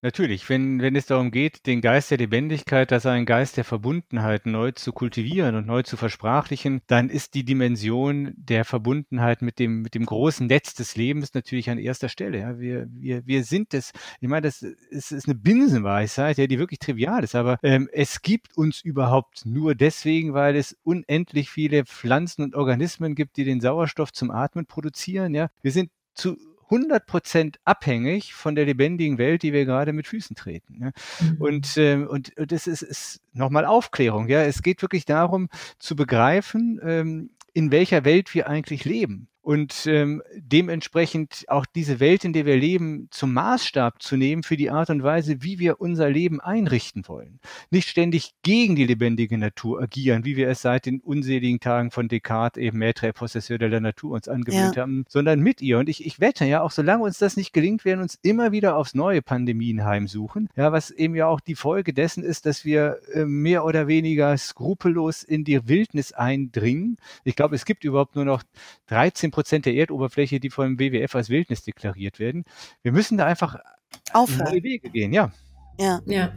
[0.00, 4.46] Natürlich, wenn, wenn es darum geht, den Geist der Lebendigkeit, das ein Geist der Verbundenheit
[4.46, 9.82] neu zu kultivieren und neu zu versprachlichen, dann ist die Dimension der Verbundenheit mit dem,
[9.82, 12.38] mit dem großen Netz des Lebens natürlich an erster Stelle.
[12.38, 13.90] Ja, wir, wir, wir sind es.
[14.20, 18.22] Ich meine, das ist, ist eine Binsenweisheit, ja, die wirklich trivial ist, aber ähm, es
[18.22, 23.60] gibt uns überhaupt nur deswegen, weil es unendlich viele Pflanzen und Organismen gibt, die den
[23.60, 25.34] Sauerstoff zum Atmen produzieren.
[25.34, 26.36] Ja, wir sind zu
[26.70, 30.78] 100 Prozent abhängig von der lebendigen Welt, die wir gerade mit Füßen treten.
[30.78, 30.92] Ne?
[31.20, 31.36] Mhm.
[31.38, 34.28] Und, ähm, und, und das ist, ist nochmal Aufklärung.
[34.28, 35.48] Ja, es geht wirklich darum
[35.78, 42.22] zu begreifen, ähm, in welcher Welt wir eigentlich leben und ähm, dementsprechend auch diese Welt,
[42.26, 45.80] in der wir leben, zum Maßstab zu nehmen für die Art und Weise, wie wir
[45.80, 47.40] unser Leben einrichten wollen.
[47.70, 52.08] Nicht ständig gegen die lebendige Natur agieren, wie wir es seit den unseligen Tagen von
[52.08, 54.82] Descartes eben Maître Possesseur de la Natur uns angewöhnt ja.
[54.82, 55.78] haben, sondern mit ihr.
[55.78, 58.76] Und ich, ich wette ja, auch solange uns das nicht gelingt, werden uns immer wieder
[58.76, 60.50] aufs neue Pandemien heimsuchen.
[60.56, 64.36] Ja, was eben ja auch die Folge dessen ist, dass wir äh, mehr oder weniger
[64.36, 66.98] skrupellos in die Wildnis eindringen.
[67.24, 68.42] Ich glaube, es gibt überhaupt nur noch
[68.88, 72.44] 13 Prozent der Erdoberfläche, die vom WWF als Wildnis deklariert werden.
[72.82, 73.54] Wir müssen da einfach
[74.12, 74.50] aufhören.
[74.50, 75.30] neue Wege gehen, ja.
[75.78, 76.00] Ja.
[76.06, 76.32] Ja.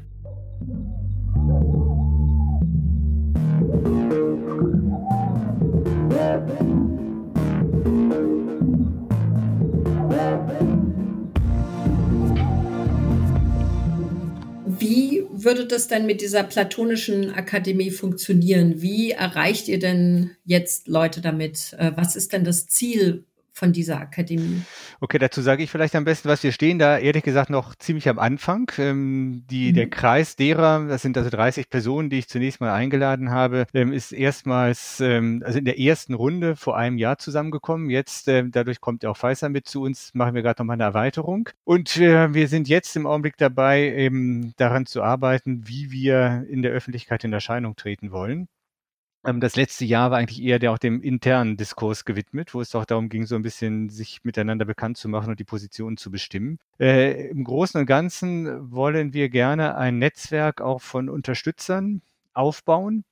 [14.82, 18.82] Wie würde das denn mit dieser platonischen Akademie funktionieren?
[18.82, 21.76] Wie erreicht ihr denn jetzt Leute damit?
[21.78, 24.62] Äh, was ist denn das Ziel von dieser Akademie.
[25.02, 28.08] Okay, dazu sage ich vielleicht am besten, was wir stehen da ehrlich gesagt noch ziemlich
[28.08, 28.72] am Anfang.
[28.78, 29.76] Ähm, die, mhm.
[29.76, 33.92] Der Kreis derer, das sind also 30 Personen, die ich zunächst mal eingeladen habe, ähm,
[33.92, 37.90] ist erstmals, ähm, also in der ersten Runde vor einem Jahr zusammengekommen.
[37.90, 40.84] Jetzt, äh, dadurch kommt ja auch Pfizer mit zu uns, machen wir gerade nochmal eine
[40.84, 41.50] Erweiterung.
[41.64, 46.62] Und äh, wir sind jetzt im Augenblick dabei, eben daran zu arbeiten, wie wir in
[46.62, 48.48] der Öffentlichkeit in Erscheinung treten wollen.
[49.26, 52.76] Ähm, das letzte Jahr war eigentlich eher der auch dem internen Diskurs gewidmet, wo es
[52.76, 56.12] auch darum ging, so ein bisschen sich miteinander bekannt zu machen und die Positionen zu
[56.12, 56.60] bestimmen.
[56.80, 62.02] Äh, Im Großen und Ganzen wollen wir gerne ein Netzwerk auch von Unterstützern
[62.34, 63.04] aufbauen,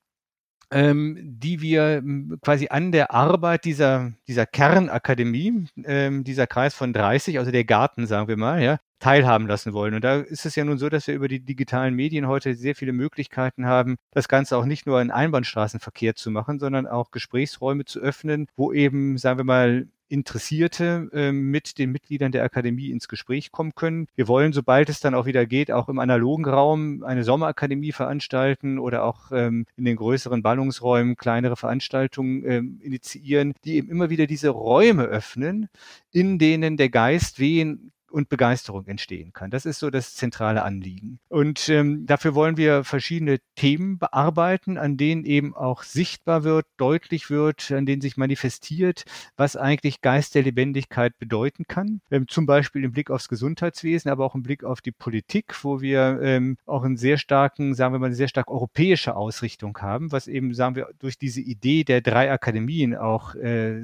[0.72, 2.03] ähm, die wir
[2.41, 8.07] quasi an der Arbeit dieser, dieser Kernakademie, ähm, dieser Kreis von 30, also der Garten,
[8.07, 9.95] sagen wir mal, ja, teilhaben lassen wollen.
[9.95, 12.76] Und da ist es ja nun so, dass wir über die digitalen Medien heute sehr
[12.76, 17.86] viele Möglichkeiten haben, das Ganze auch nicht nur in Einbahnstraßenverkehr zu machen, sondern auch Gesprächsräume
[17.86, 23.07] zu öffnen, wo eben, sagen wir mal, Interessierte äh, mit den Mitgliedern der Akademie ins
[23.07, 24.07] Gespräch kommen können.
[24.16, 28.80] Wir wollen, sobald es dann auch wieder geht, auch im analogen Raum eine Sommerakademie veranstalten
[28.80, 34.28] oder auch ähm, in den größeren Ballungsräumen kleinere Veranstaltungen ähm, initiieren, die eben immer wieder
[34.28, 35.70] diese Räume öffnen,
[36.12, 39.51] in denen der Geist wehen und Begeisterung entstehen kann.
[39.51, 41.20] Das ist so das zentrale Anliegen.
[41.30, 47.30] Und ähm, dafür wollen wir verschiedene Themen bearbeiten, an denen eben auch sichtbar wird, deutlich
[47.30, 49.05] wird, an denen sich manifestiert,
[49.38, 52.01] was eigentlich Geist der Lebendigkeit bedeuten kann.
[52.12, 55.82] Ähm, zum Beispiel im Blick aufs Gesundheitswesen, aber auch im Blick auf die Politik, wo
[55.82, 60.12] wir ähm, auch einen sehr starken, sagen wir mal, eine sehr stark europäische Ausrichtung haben,
[60.12, 63.82] was eben, sagen wir, durch diese Idee der drei Akademien auch äh,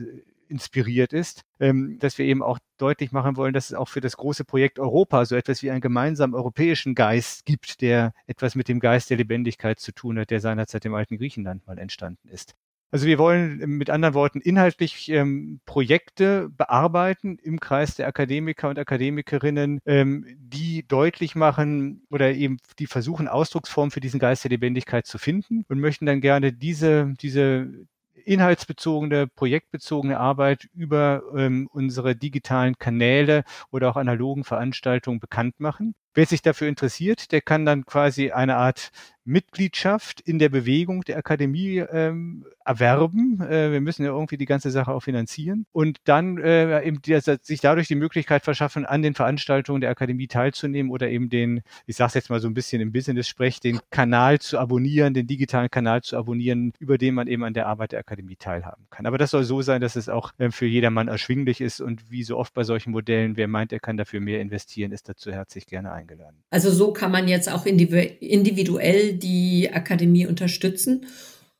[0.47, 4.17] inspiriert ist, ähm, dass wir eben auch deutlich machen wollen, dass es auch für das
[4.17, 8.79] große Projekt Europa so etwas wie einen gemeinsamen europäischen Geist gibt, der etwas mit dem
[8.79, 12.55] Geist der Lebendigkeit zu tun hat, der seinerzeit im alten Griechenland mal entstanden ist.
[12.91, 18.79] Also wir wollen mit anderen Worten inhaltlich ähm, Projekte bearbeiten im Kreis der Akademiker und
[18.79, 25.05] Akademikerinnen, ähm, die deutlich machen oder eben die versuchen, Ausdrucksformen für diesen Geist der Lebendigkeit
[25.07, 27.85] zu finden und möchten dann gerne diese, diese
[28.25, 35.95] inhaltsbezogene, projektbezogene Arbeit über ähm, unsere digitalen Kanäle oder auch analogen Veranstaltungen bekannt machen.
[36.13, 38.91] Wer sich dafür interessiert, der kann dann quasi eine Art
[39.25, 43.41] Mitgliedschaft in der Bewegung der Akademie ähm, erwerben.
[43.41, 47.19] Äh, wir müssen ja irgendwie die ganze Sache auch finanzieren und dann äh, eben die,
[47.19, 51.95] sich dadurch die Möglichkeit verschaffen, an den Veranstaltungen der Akademie teilzunehmen oder eben den, ich
[51.95, 55.69] sage es jetzt mal so ein bisschen im Business-Sprech, den Kanal zu abonnieren, den digitalen
[55.69, 59.05] Kanal zu abonnieren, über den man eben an der Arbeit der Akademie teilhaben kann.
[59.05, 62.23] Aber das soll so sein, dass es auch äh, für jedermann erschwinglich ist und wie
[62.23, 65.65] so oft bei solchen Modellen, wer meint, er kann dafür mehr investieren, ist dazu herzlich
[65.65, 66.43] gerne eingeladen.
[66.51, 71.05] Also so kann man jetzt auch individuell die Akademie unterstützen.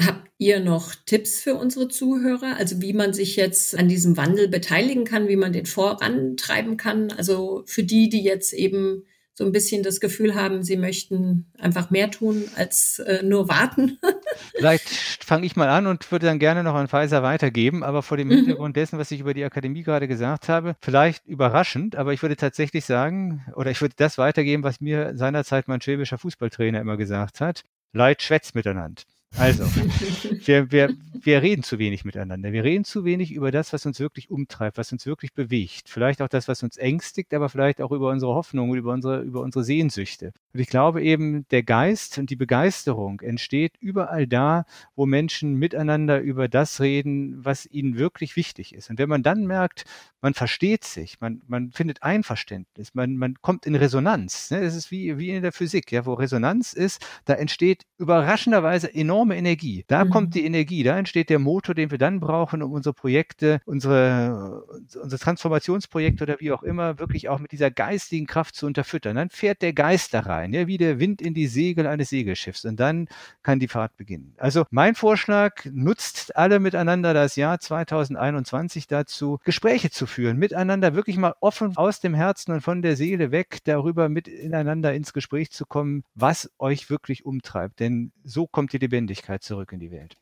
[0.00, 2.56] Habt ihr noch Tipps für unsere Zuhörer?
[2.56, 7.10] Also wie man sich jetzt an diesem Wandel beteiligen kann, wie man den vorantreiben kann?
[7.12, 9.04] Also für die, die jetzt eben
[9.34, 13.98] so ein bisschen das Gefühl haben, sie möchten einfach mehr tun als äh, nur warten.
[14.54, 14.88] Vielleicht
[15.24, 18.28] fange ich mal an und würde dann gerne noch an Pfizer weitergeben, aber vor dem
[18.28, 18.34] mhm.
[18.34, 22.36] Hintergrund dessen, was ich über die Akademie gerade gesagt habe, vielleicht überraschend, aber ich würde
[22.36, 27.40] tatsächlich sagen, oder ich würde das weitergeben, was mir seinerzeit mein schwäbischer Fußballtrainer immer gesagt
[27.40, 27.62] hat.
[27.94, 29.02] Leid schwätzt miteinander.
[29.38, 29.64] Also,
[30.46, 32.52] wir, wir, wir reden zu wenig miteinander.
[32.52, 35.88] Wir reden zu wenig über das, was uns wirklich umtreibt, was uns wirklich bewegt.
[35.88, 39.40] Vielleicht auch das, was uns ängstigt, aber vielleicht auch über unsere Hoffnungen, über unsere, über
[39.40, 40.32] unsere Sehnsüchte.
[40.52, 44.64] Und ich glaube eben, der Geist und die Begeisterung entsteht überall da,
[44.96, 48.90] wo Menschen miteinander über das reden, was ihnen wirklich wichtig ist.
[48.90, 49.84] Und wenn man dann merkt,
[50.20, 54.50] man versteht sich, man, man findet Einverständnis, man, man kommt in Resonanz.
[54.50, 54.58] Ne?
[54.58, 58.86] Es ist wie, wie in der Physik, ja, wo Resonanz ist, da entsteht überraschenderweise
[59.22, 59.84] enorme Energie.
[59.86, 60.10] Da mhm.
[60.10, 64.64] kommt die Energie, da entsteht der Motor, den wir dann brauchen, um unsere Projekte, unsere,
[65.00, 69.16] unsere Transformationsprojekte oder wie auch immer, wirklich auch mit dieser geistigen Kraft zu unterfüttern.
[69.16, 72.64] Dann fährt der Geist da rein, ja, wie der Wind in die Segel eines Segelschiffs
[72.64, 73.06] und dann
[73.42, 74.34] kann die Fahrt beginnen.
[74.38, 81.16] Also mein Vorschlag, nutzt alle miteinander das Jahr 2021 dazu, Gespräche zu führen, miteinander wirklich
[81.16, 85.64] mal offen aus dem Herzen und von der Seele weg darüber miteinander ins Gespräch zu
[85.64, 87.80] kommen, was euch wirklich umtreibt.
[87.80, 90.16] Denn so kommt die Lebendigkeit zurück in die Welt.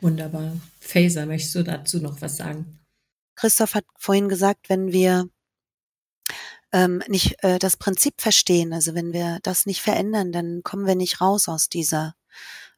[0.00, 0.56] Wunderbar.
[0.80, 2.80] Faser, möchtest du dazu noch was sagen?
[3.36, 5.28] Christoph hat vorhin gesagt, wenn wir
[6.72, 10.96] ähm, nicht äh, das Prinzip verstehen, also wenn wir das nicht verändern, dann kommen wir
[10.96, 12.14] nicht raus aus dieser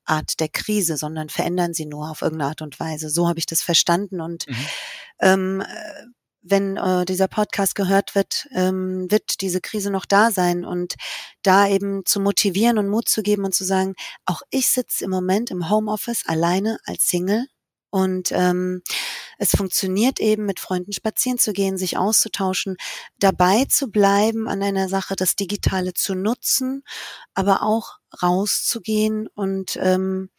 [0.04, 3.08] Art der Krise, sondern verändern sie nur auf irgendeine Art und Weise.
[3.08, 4.20] So habe ich das verstanden.
[4.20, 4.66] Und mhm.
[5.20, 6.04] ähm, äh,
[6.44, 10.64] wenn äh, dieser Podcast gehört wird, ähm, wird diese Krise noch da sein.
[10.64, 10.94] Und
[11.42, 13.94] da eben zu motivieren und Mut zu geben und zu sagen,
[14.26, 17.46] auch ich sitze im Moment im Homeoffice alleine als Single.
[17.90, 18.82] Und ähm,
[19.38, 22.76] es funktioniert eben, mit Freunden spazieren zu gehen, sich auszutauschen,
[23.18, 26.82] dabei zu bleiben an einer Sache, das Digitale zu nutzen,
[27.34, 30.30] aber auch rauszugehen und ähm,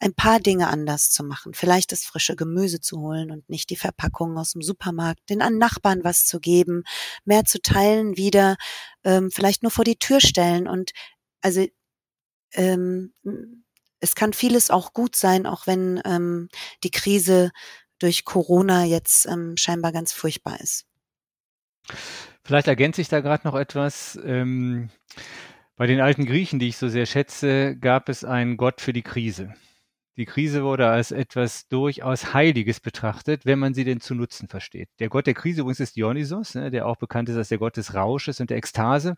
[0.00, 1.54] ein paar Dinge anders zu machen.
[1.54, 6.04] Vielleicht das frische Gemüse zu holen und nicht die Verpackungen aus dem Supermarkt, den Nachbarn
[6.04, 6.84] was zu geben,
[7.24, 8.56] mehr zu teilen, wieder
[9.04, 10.92] ähm, vielleicht nur vor die Tür stellen und
[11.40, 11.66] also
[12.52, 13.12] ähm,
[14.00, 16.48] es kann vieles auch gut sein, auch wenn ähm,
[16.84, 17.50] die Krise
[17.98, 20.86] durch Corona jetzt ähm, scheinbar ganz furchtbar ist.
[22.44, 24.18] Vielleicht ergänze ich da gerade noch etwas.
[24.24, 24.90] Ähm,
[25.76, 29.02] bei den alten Griechen, die ich so sehr schätze, gab es einen Gott für die
[29.02, 29.54] Krise.
[30.18, 34.88] Die Krise wurde als etwas durchaus Heiliges betrachtet, wenn man sie denn zu nutzen versteht.
[34.98, 37.76] Der Gott der Krise übrigens ist Dionysos, ne, der auch bekannt ist als der Gott
[37.76, 39.14] des Rausches und der Ekstase.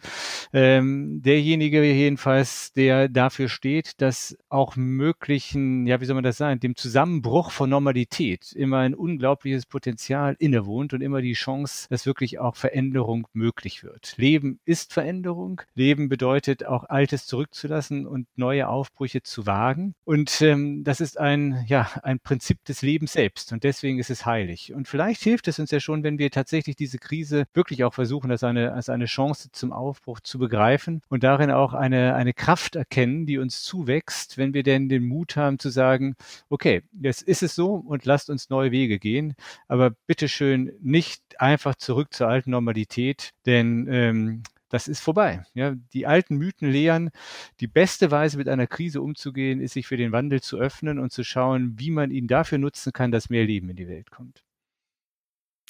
[0.53, 6.61] Ähm, derjenige jedenfalls, der dafür steht, dass auch möglichen, ja, wie soll man das sagen,
[6.61, 12.41] dem Zusammenbruch von Normalität immer ein unglaubliches Potenzial innewohnt und immer die Chance, dass wirklich
[12.41, 14.19] auch Veränderung möglich wird.
[14.19, 15.63] Leben ist Veränderung.
[15.75, 19.95] Leben bedeutet auch Altes zurückzulassen und neue Aufbrüche zu wagen.
[20.05, 24.27] Und ähm, das ist ein, ja, ein Prinzip des Lebens selbst und deswegen ist es
[24.27, 24.75] heilig.
[24.75, 28.29] Und vielleicht hilft es uns ja schon, wenn wir tatsächlich diese Krise wirklich auch versuchen,
[28.33, 32.75] als eine, als eine Chance zum Aufbruch zu begreifen und darin auch eine, eine Kraft
[32.75, 36.17] erkennen, die uns zuwächst, wenn wir denn den Mut haben zu sagen,
[36.49, 39.35] okay, jetzt ist es so und lasst uns neue Wege gehen,
[39.69, 45.43] aber bitteschön nicht einfach zurück zur alten Normalität, denn ähm, das ist vorbei.
[45.53, 47.11] Ja, die alten Mythen lehren,
[47.61, 51.13] die beste Weise mit einer Krise umzugehen, ist sich für den Wandel zu öffnen und
[51.13, 54.43] zu schauen, wie man ihn dafür nutzen kann, dass mehr Leben in die Welt kommt.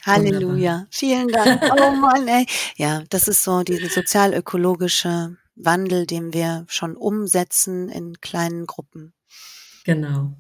[0.05, 0.87] Halleluja.
[0.91, 1.63] Vielen Dank.
[1.73, 2.47] Oh Mann, ey.
[2.77, 9.13] Ja, das ist so dieser sozialökologische Wandel, den wir schon umsetzen in kleinen Gruppen.
[9.85, 10.33] Genau.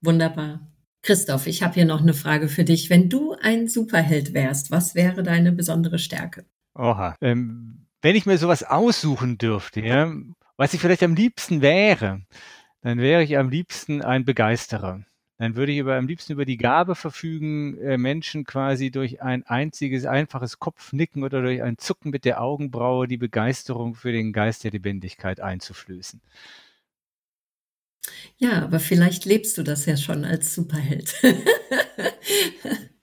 [0.00, 0.60] Wunderbar.
[1.02, 2.90] Christoph, ich habe hier noch eine Frage für dich.
[2.90, 6.44] Wenn du ein Superheld wärst, was wäre deine besondere Stärke?
[6.74, 7.16] Oha.
[7.20, 10.12] Ähm, wenn ich mir sowas aussuchen dürfte, ja,
[10.56, 12.22] was ich vielleicht am liebsten wäre,
[12.82, 15.04] dann wäre ich am liebsten ein Begeisterer.
[15.38, 19.46] Dann würde ich über, am liebsten über die Gabe verfügen, äh, Menschen quasi durch ein
[19.46, 24.64] einziges, einfaches Kopfnicken oder durch ein Zucken mit der Augenbraue die Begeisterung für den Geist
[24.64, 26.20] der Lebendigkeit einzuflößen.
[28.36, 31.14] Ja, aber vielleicht lebst du das ja schon als Superheld.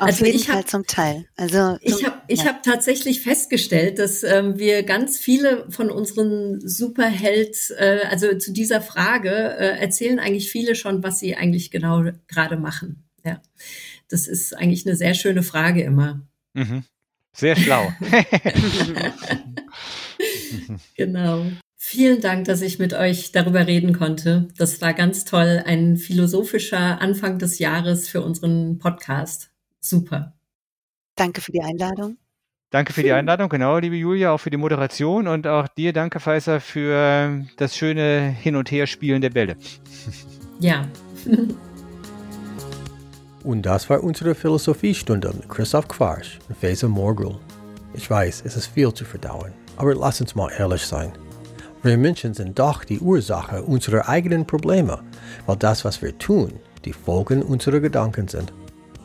[0.00, 1.26] Auf also jeden Fall hab, zum Teil.
[1.36, 2.46] Also ich habe ich ja.
[2.46, 8.80] hab tatsächlich festgestellt, dass ähm, wir ganz viele von unseren Superheld, äh, also zu dieser
[8.80, 13.04] Frage äh, erzählen eigentlich viele schon, was sie eigentlich genau gerade machen.
[13.24, 13.40] Ja,
[14.08, 16.26] das ist eigentlich eine sehr schöne Frage immer.
[16.54, 16.84] Mhm.
[17.32, 17.92] Sehr schlau.
[20.96, 21.46] genau.
[21.88, 24.48] Vielen Dank, dass ich mit euch darüber reden konnte.
[24.58, 25.62] Das war ganz toll.
[25.64, 29.50] Ein philosophischer Anfang des Jahres für unseren Podcast.
[29.88, 30.32] Super.
[31.14, 32.18] Danke für die Einladung.
[32.70, 36.18] Danke für die Einladung, genau, liebe Julia, auch für die Moderation und auch dir, danke,
[36.18, 39.56] Feiser, für das schöne Hin- und Herspielen der Bälle.
[40.58, 40.88] Ja.
[43.44, 47.38] und das war unsere Philosophiestunde mit Christoph Quarsch und Faser Morgul.
[47.92, 51.12] Ich weiß, es ist viel zu verdauen, aber lass uns mal ehrlich sein.
[51.82, 55.02] Wir Menschen sind doch die Ursache unserer eigenen Probleme,
[55.44, 56.54] weil das, was wir tun,
[56.86, 58.52] die Folgen unserer Gedanken sind.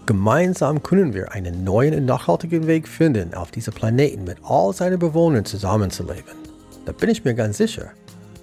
[0.07, 4.97] Gemeinsam können wir einen neuen und nachhaltigen Weg finden, auf diesem Planeten mit all seinen
[4.97, 6.33] Bewohnern zusammenzuleben.
[6.85, 7.91] Da bin ich mir ganz sicher.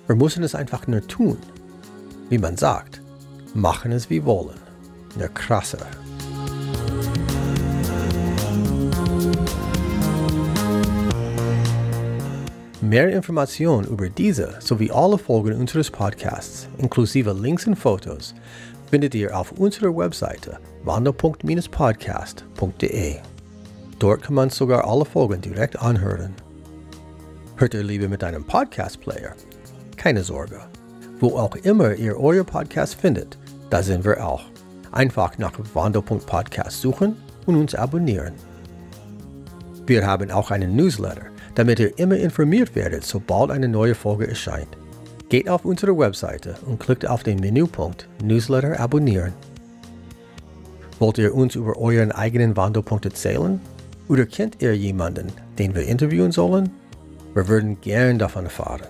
[0.07, 1.37] Wir müssen es einfach nur tun.
[2.31, 3.03] Wie man sagt,
[3.55, 4.61] machen es wie wollen.
[5.19, 5.85] Nur krasser.
[12.81, 18.35] Mehr Informationen über diese sowie alle Folgen unseres Podcasts, inklusive Links und Fotos,
[18.91, 23.17] findet ihr auf unserer Webseite wandelpunkt-podcast.de.
[23.99, 26.35] Dort kann man sogar alle Folgen direkt anhören.
[27.57, 29.35] Hört ihr lieber mit einem Podcast-Player?
[29.97, 30.61] Keine Sorge.
[31.21, 33.37] Wo auch immer ihr euer Podcast findet,
[33.71, 34.45] da sind wir auch.
[34.93, 37.17] Einfach nach Wandelpunkt-Podcast suchen
[37.47, 38.35] und uns abonnieren.
[39.87, 41.27] Wir haben auch einen Newsletter
[41.59, 44.69] damit ihr immer informiert werdet, sobald eine neue Folge erscheint.
[45.29, 49.33] Geht auf unsere Webseite und klickt auf den Menüpunkt Newsletter abonnieren.
[50.99, 53.61] Wollt ihr uns über euren eigenen Wandelpunkt erzählen?
[54.09, 56.71] Oder kennt ihr jemanden, den wir interviewen sollen?
[57.35, 58.87] Wir würden gern davon erfahren.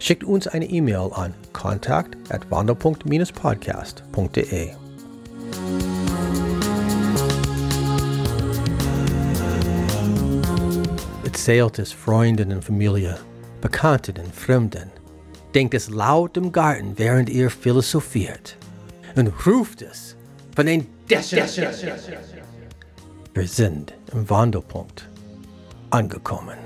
[0.00, 4.70] Schickt uns eine E-Mail an kontakt at wandelpunkt-podcast.de.
[11.40, 13.16] erzählt es Freunden und Familie,
[13.62, 14.99] Bekannten und Fremden.
[15.54, 18.56] Denkt es laut im Garten, während ihr philosophiert.
[19.16, 20.16] Und ruft es
[20.54, 21.48] von den Dächern.
[23.34, 25.08] Wir sind im Wandelpunkt
[25.90, 26.56] angekommen.